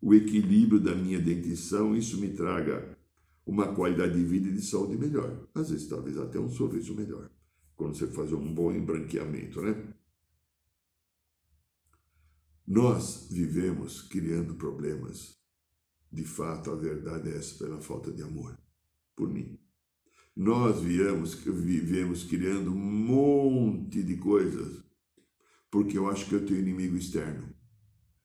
o 0.00 0.14
equilíbrio 0.14 0.80
da 0.80 0.94
minha 0.94 1.20
dentição, 1.20 1.94
isso 1.94 2.18
me 2.18 2.30
traga 2.30 2.96
uma 3.44 3.74
qualidade 3.74 4.14
de 4.14 4.24
vida 4.24 4.48
e 4.48 4.52
de 4.52 4.62
saúde 4.62 4.96
melhor. 4.96 5.46
Às 5.54 5.68
vezes, 5.68 5.86
talvez 5.86 6.16
até 6.16 6.40
um 6.40 6.48
sorriso 6.48 6.94
melhor, 6.94 7.28
quando 7.76 7.94
você 7.94 8.06
faz 8.06 8.32
um 8.32 8.54
bom 8.54 8.72
embranqueamento, 8.72 9.60
né? 9.60 9.76
Nós 12.66 13.28
vivemos 13.30 14.02
criando 14.02 14.54
problemas. 14.56 15.36
De 16.10 16.24
fato, 16.24 16.70
a 16.70 16.76
verdade 16.76 17.30
é 17.30 17.36
essa, 17.36 17.62
pela 17.62 17.80
falta 17.80 18.12
de 18.12 18.22
amor 18.22 18.58
por 19.14 19.28
mim. 19.28 19.58
Nós 20.34 20.80
viemos, 20.80 21.34
vivemos 21.34 22.24
criando 22.24 22.70
um 22.70 22.78
monte 22.78 24.02
de 24.02 24.16
coisas 24.16 24.84
porque 25.70 25.98
eu 25.98 26.08
acho 26.08 26.26
que 26.26 26.34
eu 26.34 26.46
tenho 26.46 26.60
inimigo 26.60 26.96
externo. 26.96 27.54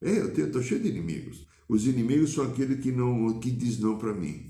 É, 0.01 0.19
eu 0.19 0.45
estou 0.45 0.61
cheio 0.61 0.81
de 0.81 0.89
inimigos. 0.89 1.45
Os 1.67 1.85
inimigos 1.85 2.33
são 2.33 2.45
aqueles 2.45 2.81
que 2.81 2.91
não 2.91 3.39
que 3.39 3.51
diz 3.51 3.79
não 3.79 3.97
para 3.97 4.13
mim. 4.13 4.49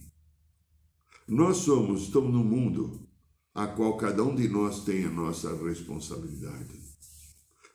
Nós 1.28 1.58
somos, 1.58 2.04
estamos 2.04 2.32
num 2.32 2.44
mundo 2.44 3.08
a 3.54 3.68
qual 3.68 3.98
cada 3.98 4.24
um 4.24 4.36
de 4.36 4.48
nós 4.48 4.84
tem 4.84 5.06
a 5.06 5.10
nossa 5.10 5.56
responsabilidade. 5.64 6.91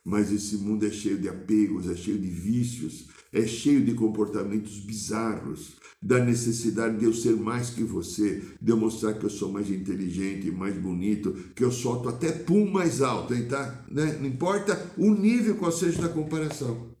Mas 0.07 0.31
esse 0.31 0.55
mundo 0.55 0.87
é 0.87 0.89
cheio 0.89 1.17
de 1.17 1.27
apegos, 1.27 1.89
é 1.89 1.93
cheio 1.93 2.17
de 2.17 2.29
vícios, 2.29 3.09
é 3.29 3.45
cheio 3.45 3.83
de 3.83 3.93
comportamentos 3.93 4.79
bizarros, 4.79 5.75
da 6.01 6.23
necessidade 6.23 6.97
de 6.97 7.03
eu 7.03 7.13
ser 7.13 7.35
mais 7.35 7.71
que 7.71 7.83
você, 7.83 8.41
de 8.61 8.71
eu 8.71 8.77
mostrar 8.77 9.15
que 9.15 9.25
eu 9.25 9.29
sou 9.29 9.51
mais 9.51 9.69
inteligente, 9.69 10.49
mais 10.49 10.77
bonito, 10.77 11.33
que 11.53 11.61
eu 11.61 11.73
solto 11.73 12.07
até 12.07 12.31
pum 12.31 12.71
mais 12.71 13.01
alto, 13.01 13.33
hein, 13.33 13.49
tá? 13.49 13.83
Né? 13.91 14.17
Não 14.17 14.27
importa 14.27 14.93
o 14.97 15.11
nível 15.13 15.57
qual 15.57 15.73
seja 15.73 16.01
da 16.01 16.07
comparação. 16.07 16.95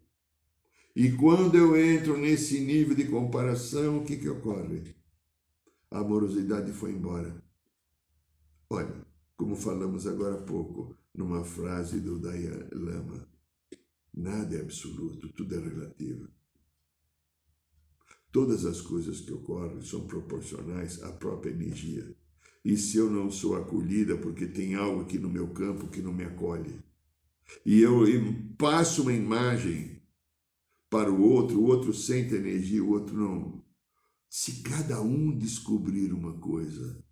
E 0.93 1.09
quando 1.13 1.55
eu 1.55 1.77
entro 1.77 2.17
nesse 2.17 2.59
nível 2.59 2.93
de 2.93 3.05
comparação, 3.05 3.99
o 3.99 4.03
que, 4.03 4.17
que 4.17 4.27
ocorre? 4.27 4.93
A 5.89 5.99
amorosidade 5.99 6.73
foi 6.73 6.91
embora. 6.91 7.41
Olha, 8.69 8.93
como 9.37 9.55
falamos 9.55 10.05
agora 10.05 10.35
há 10.35 10.41
pouco, 10.41 10.96
numa 11.17 11.43
frase 11.43 11.99
do 11.99 12.19
Dalai 12.19 12.69
Lama: 12.71 13.27
nada 14.13 14.55
é 14.55 14.61
absoluto, 14.61 15.27
tudo 15.33 15.55
é 15.55 15.59
relativo. 15.59 16.29
Todas 18.31 18.65
as 18.65 18.79
coisas 18.79 19.19
que 19.21 19.33
ocorrem 19.33 19.81
são 19.81 20.05
proporcionais 20.05 21.01
à 21.01 21.11
própria 21.11 21.49
energia. 21.49 22.15
E 22.63 22.77
se 22.77 22.97
eu 22.97 23.09
não 23.09 23.31
sou 23.31 23.55
acolhida 23.55 24.17
porque 24.17 24.45
tem 24.45 24.75
algo 24.75 25.01
aqui 25.01 25.17
no 25.17 25.29
meu 25.29 25.47
campo 25.53 25.87
que 25.87 26.01
não 26.01 26.13
me 26.13 26.23
acolhe, 26.23 26.83
e 27.65 27.79
eu 27.79 28.03
passo 28.57 29.03
uma 29.03 29.13
imagem 29.13 30.01
para 30.89 31.11
o 31.11 31.21
outro, 31.21 31.59
o 31.59 31.65
outro 31.65 31.93
sente 31.93 32.35
energia, 32.35 32.83
o 32.83 32.91
outro 32.91 33.17
não. 33.17 33.65
Se 34.29 34.61
cada 34.61 35.01
um 35.01 35.35
descobrir 35.35 36.13
uma 36.13 36.37
coisa 36.39 37.03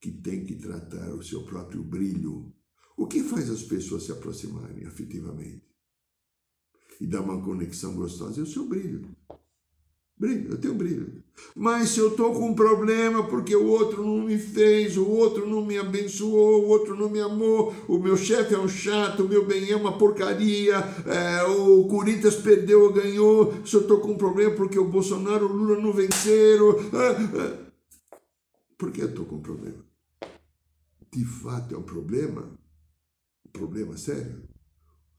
que 0.00 0.10
tem 0.10 0.44
que 0.44 0.56
tratar 0.56 1.14
o 1.14 1.22
seu 1.22 1.44
próprio 1.44 1.82
brilho, 1.82 2.52
o 2.96 3.06
que 3.06 3.22
faz 3.22 3.50
as 3.50 3.62
pessoas 3.62 4.04
se 4.04 4.12
aproximarem 4.12 4.86
afetivamente? 4.86 5.62
E 7.00 7.06
dar 7.06 7.20
uma 7.20 7.42
conexão 7.42 7.94
gostosa 7.94 8.40
é 8.40 8.42
o 8.42 8.46
seu 8.46 8.66
brilho. 8.66 9.14
Brilho, 10.18 10.52
eu 10.52 10.58
tenho 10.58 10.74
brilho. 10.74 11.22
Mas 11.54 11.90
se 11.90 12.00
eu 12.00 12.08
estou 12.08 12.32
com 12.32 12.48
um 12.48 12.54
problema 12.54 13.28
porque 13.28 13.54
o 13.54 13.66
outro 13.66 14.02
não 14.02 14.22
me 14.22 14.38
fez, 14.38 14.96
o 14.96 15.06
outro 15.06 15.46
não 15.46 15.62
me 15.62 15.76
abençoou, 15.76 16.64
o 16.64 16.68
outro 16.68 16.96
não 16.96 17.10
me 17.10 17.20
amou, 17.20 17.74
o 17.86 17.98
meu 17.98 18.16
chefe 18.16 18.54
é 18.54 18.58
um 18.58 18.66
chato, 18.66 19.24
o 19.24 19.28
meu 19.28 19.44
bem 19.44 19.70
é 19.70 19.76
uma 19.76 19.98
porcaria, 19.98 20.76
é, 21.04 21.42
o 21.42 21.86
Corinthians 21.86 22.36
perdeu 22.36 22.84
ou 22.84 22.92
ganhou, 22.94 23.52
se 23.66 23.74
eu 23.74 23.82
estou 23.82 24.00
com 24.00 24.12
um 24.12 24.16
problema 24.16 24.54
porque 24.56 24.78
o 24.78 24.88
Bolsonaro 24.88 25.46
e 25.46 25.50
o 25.50 25.52
Lula 25.52 25.82
não 25.82 25.92
venceram. 25.92 26.70
É, 26.94 27.42
é. 27.42 27.66
Por 28.78 28.90
que 28.90 29.02
eu 29.02 29.08
estou 29.10 29.26
com 29.26 29.36
um 29.36 29.42
problema? 29.42 29.84
De 31.12 31.24
fato 31.26 31.74
é 31.74 31.78
um 31.78 31.82
problema? 31.82 32.58
Um 33.56 33.58
problema 33.58 33.96
sério? 33.96 34.42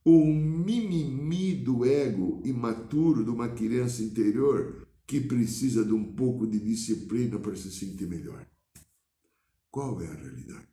O 0.05 0.23
mimimi 0.23 1.55
do 1.55 1.83
ego 1.83 2.39
imaturo 2.45 3.23
de 3.23 3.31
uma 3.31 3.49
criança 3.49 4.03
interior 4.03 4.88
que 5.07 5.19
precisa 5.19 5.83
de 5.83 5.91
um 5.91 6.13
pouco 6.13 6.45
de 6.45 6.59
disciplina 6.59 7.39
para 7.39 7.55
se 7.55 7.71
sentir 7.71 8.07
melhor. 8.07 8.45
Qual 9.71 9.99
é 10.01 10.07
a 10.07 10.13
realidade? 10.13 10.67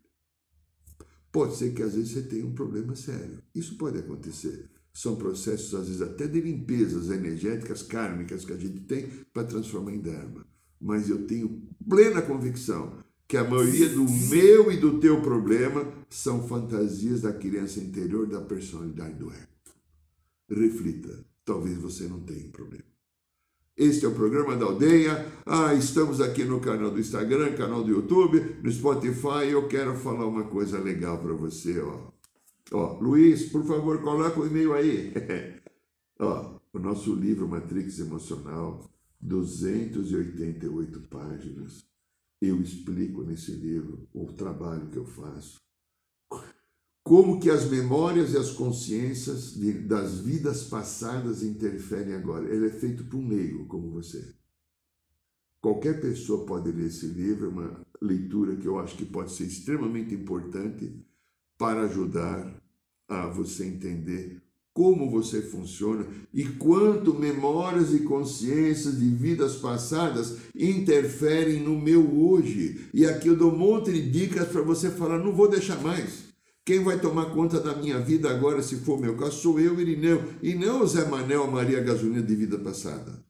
Pode 1.32 1.56
ser 1.56 1.72
que 1.72 1.82
às 1.82 1.94
vezes 1.94 2.10
você 2.10 2.22
tenha 2.22 2.46
um 2.46 2.54
problema 2.54 2.94
sério. 2.94 3.42
Isso 3.54 3.76
pode 3.78 3.98
acontecer. 3.98 4.70
São 4.92 5.16
processos, 5.16 5.74
às 5.74 5.86
vezes, 5.88 6.02
até 6.02 6.28
de 6.28 6.40
limpezas 6.40 7.10
energéticas, 7.10 7.82
kármicas 7.82 8.44
que 8.44 8.52
a 8.52 8.56
gente 8.56 8.80
tem 8.80 9.08
para 9.32 9.44
transformar 9.44 9.92
em 9.92 10.00
Dharma. 10.00 10.46
Mas 10.80 11.08
eu 11.08 11.26
tenho 11.26 11.66
plena 11.88 12.22
convicção 12.22 13.02
que 13.26 13.36
a 13.36 13.44
maioria 13.44 13.88
do 13.88 14.04
meu 14.04 14.70
e 14.70 14.76
do 14.76 15.00
teu 15.00 15.20
problema 15.20 15.86
são 16.08 16.46
fantasias 16.46 17.22
da 17.22 17.32
criança 17.32 17.80
interior 17.80 18.26
da 18.26 18.40
personalidade 18.40 19.14
do 19.14 19.30
ego. 19.30 19.54
Reflita, 20.48 21.24
talvez 21.44 21.78
você 21.78 22.04
não 22.04 22.20
tenha 22.20 22.46
um 22.46 22.50
problema. 22.50 22.84
Este 23.76 24.04
é 24.04 24.08
o 24.08 24.14
programa 24.14 24.56
da 24.56 24.66
aldeia. 24.66 25.26
Ah, 25.44 25.74
estamos 25.74 26.20
aqui 26.20 26.44
no 26.44 26.60
canal 26.60 26.92
do 26.92 27.00
Instagram, 27.00 27.56
canal 27.56 27.82
do 27.82 27.90
YouTube, 27.90 28.58
no 28.62 28.70
Spotify. 28.70 29.48
Eu 29.50 29.66
quero 29.66 29.96
falar 29.96 30.26
uma 30.26 30.44
coisa 30.44 30.78
legal 30.78 31.18
para 31.18 31.32
você, 31.32 31.80
ó. 31.80 32.12
Ó, 32.70 32.98
Luiz, 33.00 33.46
por 33.46 33.64
favor, 33.66 34.00
coloca 34.00 34.38
o 34.38 34.46
e-mail 34.46 34.74
aí. 34.74 35.12
ó, 36.20 36.54
o 36.72 36.78
nosso 36.78 37.14
livro 37.14 37.48
Matrix 37.48 37.98
Emocional, 37.98 38.88
288 39.20 41.00
páginas. 41.08 41.93
Eu 42.40 42.60
explico 42.60 43.22
nesse 43.22 43.52
livro 43.52 44.08
o 44.12 44.32
trabalho 44.32 44.90
que 44.90 44.98
eu 44.98 45.06
faço 45.06 45.64
como 47.04 47.38
que 47.38 47.50
as 47.50 47.68
memórias 47.70 48.32
e 48.32 48.38
as 48.38 48.50
consciências 48.50 49.54
das 49.86 50.20
vidas 50.20 50.64
passadas 50.64 51.42
interferem 51.42 52.14
agora. 52.14 52.48
Ele 52.52 52.68
é 52.68 52.70
feito 52.70 53.04
por 53.04 53.18
um 53.18 53.28
leigo 53.28 53.66
como 53.66 53.90
você. 53.90 54.34
Qualquer 55.60 56.00
pessoa 56.00 56.46
pode 56.46 56.72
ler 56.72 56.86
esse 56.86 57.06
livro, 57.06 57.46
é 57.46 57.48
uma 57.50 57.86
leitura 58.00 58.56
que 58.56 58.66
eu 58.66 58.78
acho 58.78 58.96
que 58.96 59.04
pode 59.04 59.32
ser 59.32 59.44
extremamente 59.44 60.14
importante 60.14 60.98
para 61.58 61.82
ajudar 61.82 62.62
a 63.06 63.26
você 63.28 63.66
entender 63.66 64.42
como 64.74 65.08
você 65.08 65.40
funciona 65.40 66.04
e 66.32 66.44
quanto 66.44 67.14
memórias 67.14 67.94
e 67.94 68.00
consciências 68.00 68.98
de 68.98 69.08
vidas 69.08 69.54
passadas 69.54 70.38
interferem 70.52 71.60
no 71.60 71.80
meu 71.80 72.18
hoje. 72.20 72.88
E 72.92 73.06
aqui 73.06 73.28
eu 73.28 73.36
dou 73.36 73.52
um 73.52 73.56
monte 73.56 73.92
de 73.92 74.10
dicas 74.10 74.48
para 74.48 74.62
você 74.62 74.90
falar, 74.90 75.18
não 75.18 75.32
vou 75.32 75.48
deixar 75.48 75.80
mais. 75.80 76.24
Quem 76.64 76.82
vai 76.82 76.98
tomar 76.98 77.26
conta 77.26 77.60
da 77.60 77.76
minha 77.76 78.00
vida 78.00 78.28
agora, 78.28 78.62
se 78.62 78.76
for 78.76 79.00
meu 79.00 79.16
caso, 79.16 79.40
sou 79.40 79.60
eu, 79.60 79.78
Irineu, 79.78 80.20
e 80.42 80.54
não 80.54 80.82
o 80.82 80.86
Zé 80.86 81.06
Manel 81.08 81.46
Maria 81.46 81.80
Gasolina 81.80 82.22
de 82.22 82.34
vida 82.34 82.58
passada. 82.58 83.24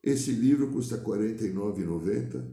Esse 0.00 0.30
livro 0.30 0.68
custa 0.68 0.96
R$ 0.96 1.02
49,90 1.02 2.44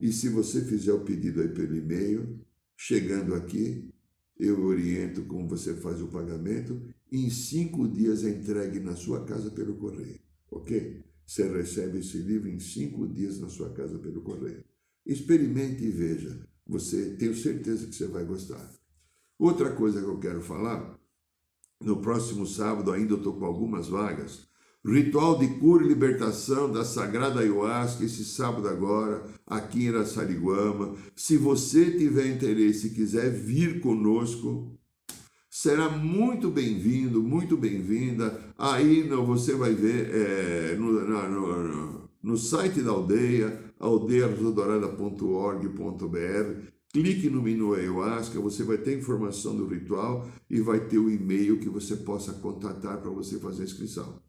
e 0.00 0.10
se 0.10 0.30
você 0.30 0.62
fizer 0.62 0.92
o 0.92 1.00
pedido 1.00 1.42
aí 1.42 1.48
pelo 1.48 1.76
e-mail, 1.76 2.40
chegando 2.76 3.34
aqui, 3.34 3.92
eu 4.38 4.64
oriento 4.64 5.24
como 5.24 5.48
você 5.48 5.74
faz 5.74 6.00
o 6.00 6.08
pagamento. 6.08 6.80
Em 7.10 7.30
cinco 7.30 7.86
dias 7.88 8.24
é 8.24 8.30
entregue 8.30 8.80
na 8.80 8.96
sua 8.96 9.24
casa 9.24 9.50
pelo 9.50 9.76
correio, 9.76 10.20
ok? 10.50 11.02
Você 11.26 11.48
recebe 11.48 11.98
esse 11.98 12.18
livro 12.18 12.48
em 12.48 12.58
cinco 12.58 13.06
dias 13.06 13.38
na 13.40 13.48
sua 13.48 13.72
casa 13.72 13.98
pelo 13.98 14.22
correio. 14.22 14.64
Experimente 15.06 15.84
e 15.84 15.90
veja. 15.90 16.46
Você 16.66 17.14
tenho 17.16 17.34
certeza 17.34 17.86
que 17.86 17.94
você 17.94 18.06
vai 18.06 18.24
gostar. 18.24 18.72
Outra 19.38 19.72
coisa 19.74 20.00
que 20.00 20.08
eu 20.08 20.18
quero 20.18 20.40
falar, 20.40 20.98
no 21.80 22.00
próximo 22.00 22.46
sábado 22.46 22.92
ainda 22.92 23.12
eu 23.12 23.18
estou 23.18 23.38
com 23.38 23.44
algumas 23.44 23.88
vagas, 23.88 24.48
ritual 24.84 25.38
de 25.38 25.46
cura 25.58 25.82
e 25.82 25.88
libertação 25.88 26.70
da 26.70 26.84
Sagrada 26.84 27.40
Ayahuasca, 27.40 28.04
esse 28.04 28.22
sábado 28.24 28.68
agora, 28.68 29.24
aqui 29.46 29.84
em 29.84 29.88
Araçariguama. 29.88 30.94
Se 31.16 31.38
você 31.38 31.92
tiver 31.92 32.26
interesse 32.26 32.88
e 32.88 32.90
quiser 32.90 33.30
vir 33.30 33.80
conosco, 33.80 34.78
será 35.48 35.88
muito 35.88 36.50
bem-vindo, 36.50 37.22
muito 37.22 37.56
bem-vinda. 37.56 38.38
Aí 38.58 39.08
não, 39.08 39.24
você 39.24 39.54
vai 39.54 39.72
ver 39.72 40.10
é, 40.14 40.76
no, 40.76 40.92
no, 40.92 42.10
no, 42.22 42.36
site 42.36 42.82
da 42.82 42.90
aldeia, 42.90 43.58
aldeiarodorada.org.br, 43.80 46.74
Clique 46.92 47.28
no 47.28 47.42
menu 47.42 47.74
Ayahuasca, 47.74 48.38
você 48.38 48.62
vai 48.62 48.78
ter 48.78 48.96
informação 48.96 49.56
do 49.56 49.66
ritual 49.66 50.28
e 50.48 50.60
vai 50.60 50.78
ter 50.78 50.98
o 50.98 51.10
e-mail 51.10 51.58
que 51.58 51.68
você 51.68 51.96
possa 51.96 52.34
contatar 52.34 52.98
para 52.98 53.10
você 53.10 53.40
fazer 53.40 53.62
a 53.62 53.64
inscrição. 53.64 54.22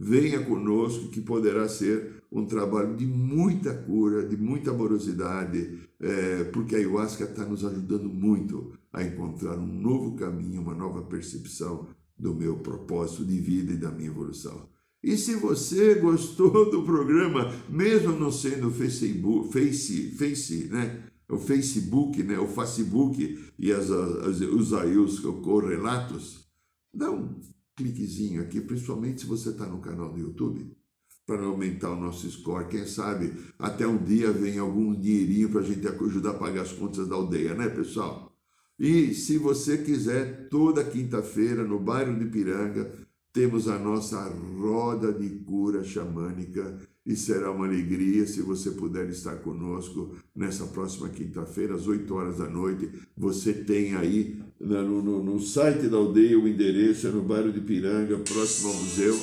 Venha 0.00 0.44
conosco, 0.44 1.08
que 1.08 1.20
poderá 1.20 1.68
ser 1.68 2.22
um 2.30 2.46
trabalho 2.46 2.94
de 2.96 3.04
muita 3.04 3.74
cura, 3.74 4.24
de 4.24 4.36
muita 4.36 4.70
amorosidade, 4.70 5.80
é, 5.98 6.44
porque 6.44 6.76
a 6.76 6.78
ayahuasca 6.78 7.24
está 7.24 7.44
nos 7.44 7.64
ajudando 7.64 8.08
muito 8.08 8.72
a 8.92 9.02
encontrar 9.02 9.58
um 9.58 9.66
novo 9.66 10.14
caminho, 10.14 10.62
uma 10.62 10.74
nova 10.74 11.02
percepção 11.02 11.88
do 12.16 12.32
meu 12.32 12.58
propósito 12.58 13.24
de 13.24 13.40
vida 13.40 13.72
e 13.72 13.76
da 13.76 13.90
minha 13.90 14.08
evolução. 14.08 14.68
E 15.02 15.16
se 15.16 15.34
você 15.34 15.96
gostou 15.96 16.68
do 16.70 16.84
programa, 16.84 17.52
mesmo 17.68 18.12
não 18.12 18.30
sendo 18.30 18.70
Facebook, 18.70 19.52
Face, 19.52 20.12
Face, 20.12 20.68
né? 20.70 21.02
o 21.28 21.38
Facebook, 21.38 22.22
né, 22.22 22.38
o 22.38 22.48
Facebook 22.48 23.52
e 23.58 23.70
as, 23.70 23.90
as, 23.90 24.40
os 24.40 24.72
aí 24.72 24.96
os 24.96 25.20
correlatos, 25.20 26.46
dá 26.92 27.10
um 27.10 27.38
cliquezinho 27.78 28.42
aqui, 28.42 28.60
principalmente 28.60 29.20
se 29.20 29.26
você 29.26 29.50
está 29.50 29.64
no 29.64 29.78
canal 29.78 30.12
do 30.12 30.18
YouTube, 30.18 30.76
para 31.24 31.44
aumentar 31.44 31.90
o 31.92 32.00
nosso 32.00 32.28
score. 32.28 32.66
Quem 32.66 32.84
sabe 32.86 33.32
até 33.58 33.86
um 33.86 34.02
dia 34.02 34.32
vem 34.32 34.58
algum 34.58 34.94
dinheirinho 34.94 35.48
para 35.48 35.60
a 35.60 35.64
gente 35.64 35.86
ajudar 35.86 36.30
a 36.30 36.34
pagar 36.34 36.62
as 36.62 36.72
contas 36.72 37.06
da 37.06 37.14
aldeia, 37.14 37.54
né, 37.54 37.68
pessoal? 37.68 38.36
E 38.78 39.14
se 39.14 39.38
você 39.38 39.78
quiser, 39.78 40.48
toda 40.48 40.84
quinta-feira, 40.84 41.64
no 41.64 41.78
bairro 41.78 42.18
de 42.18 42.26
Piranga, 42.26 42.90
temos 43.32 43.68
a 43.68 43.78
nossa 43.78 44.20
roda 44.58 45.12
de 45.12 45.28
cura 45.40 45.84
xamânica 45.84 46.78
e 47.04 47.14
será 47.14 47.50
uma 47.50 47.66
alegria 47.66 48.26
se 48.26 48.40
você 48.40 48.70
puder 48.70 49.08
estar 49.08 49.36
conosco 49.36 50.16
nessa 50.34 50.66
próxima 50.66 51.08
quinta-feira, 51.08 51.74
às 51.74 51.86
8 51.86 52.12
horas 52.14 52.38
da 52.38 52.48
noite. 52.48 52.90
Você 53.16 53.52
tem 53.52 53.94
aí 53.94 54.40
no, 54.60 55.02
no, 55.02 55.22
no, 55.22 55.40
site 55.40 55.86
da 55.86 55.96
aldeia 55.96 56.38
o 56.38 56.48
endereço, 56.48 57.06
é 57.06 57.10
no 57.10 57.22
bairro 57.22 57.52
de 57.52 57.60
Piranga, 57.60 58.18
próximo 58.18 58.68
ao 58.68 58.74
museu, 58.74 59.18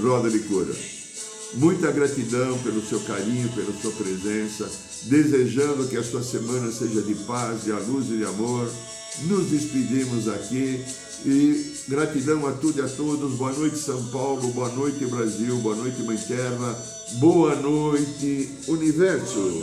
Roda 0.00 0.30
de 0.30 0.40
Cura. 0.40 0.74
Muita 1.54 1.90
gratidão 1.92 2.58
pelo 2.58 2.82
seu 2.82 3.00
carinho, 3.00 3.48
pela 3.50 3.72
sua 3.72 3.92
presença, 3.92 4.68
desejando 5.04 5.88
que 5.88 5.96
a 5.96 6.02
sua 6.02 6.22
semana 6.22 6.70
seja 6.70 7.02
de 7.02 7.14
paz, 7.24 7.64
de 7.64 7.72
luz 7.72 8.10
e 8.10 8.18
de 8.18 8.24
amor. 8.24 8.68
Nos 9.28 9.46
despedimos 9.46 10.28
aqui 10.28 10.84
e 11.24 11.72
gratidão 11.88 12.46
a 12.46 12.52
tudo 12.52 12.80
e 12.80 12.82
a 12.82 12.88
todos. 12.88 13.34
Boa 13.36 13.52
noite, 13.52 13.78
São 13.78 14.04
Paulo. 14.06 14.48
Boa 14.48 14.68
noite, 14.70 15.06
Brasil. 15.06 15.56
Boa 15.58 15.76
noite, 15.76 16.02
Mãe 16.02 16.18
Terra. 16.18 16.76
Boa 17.18 17.54
noite, 17.56 18.50
Universo. 18.68 19.62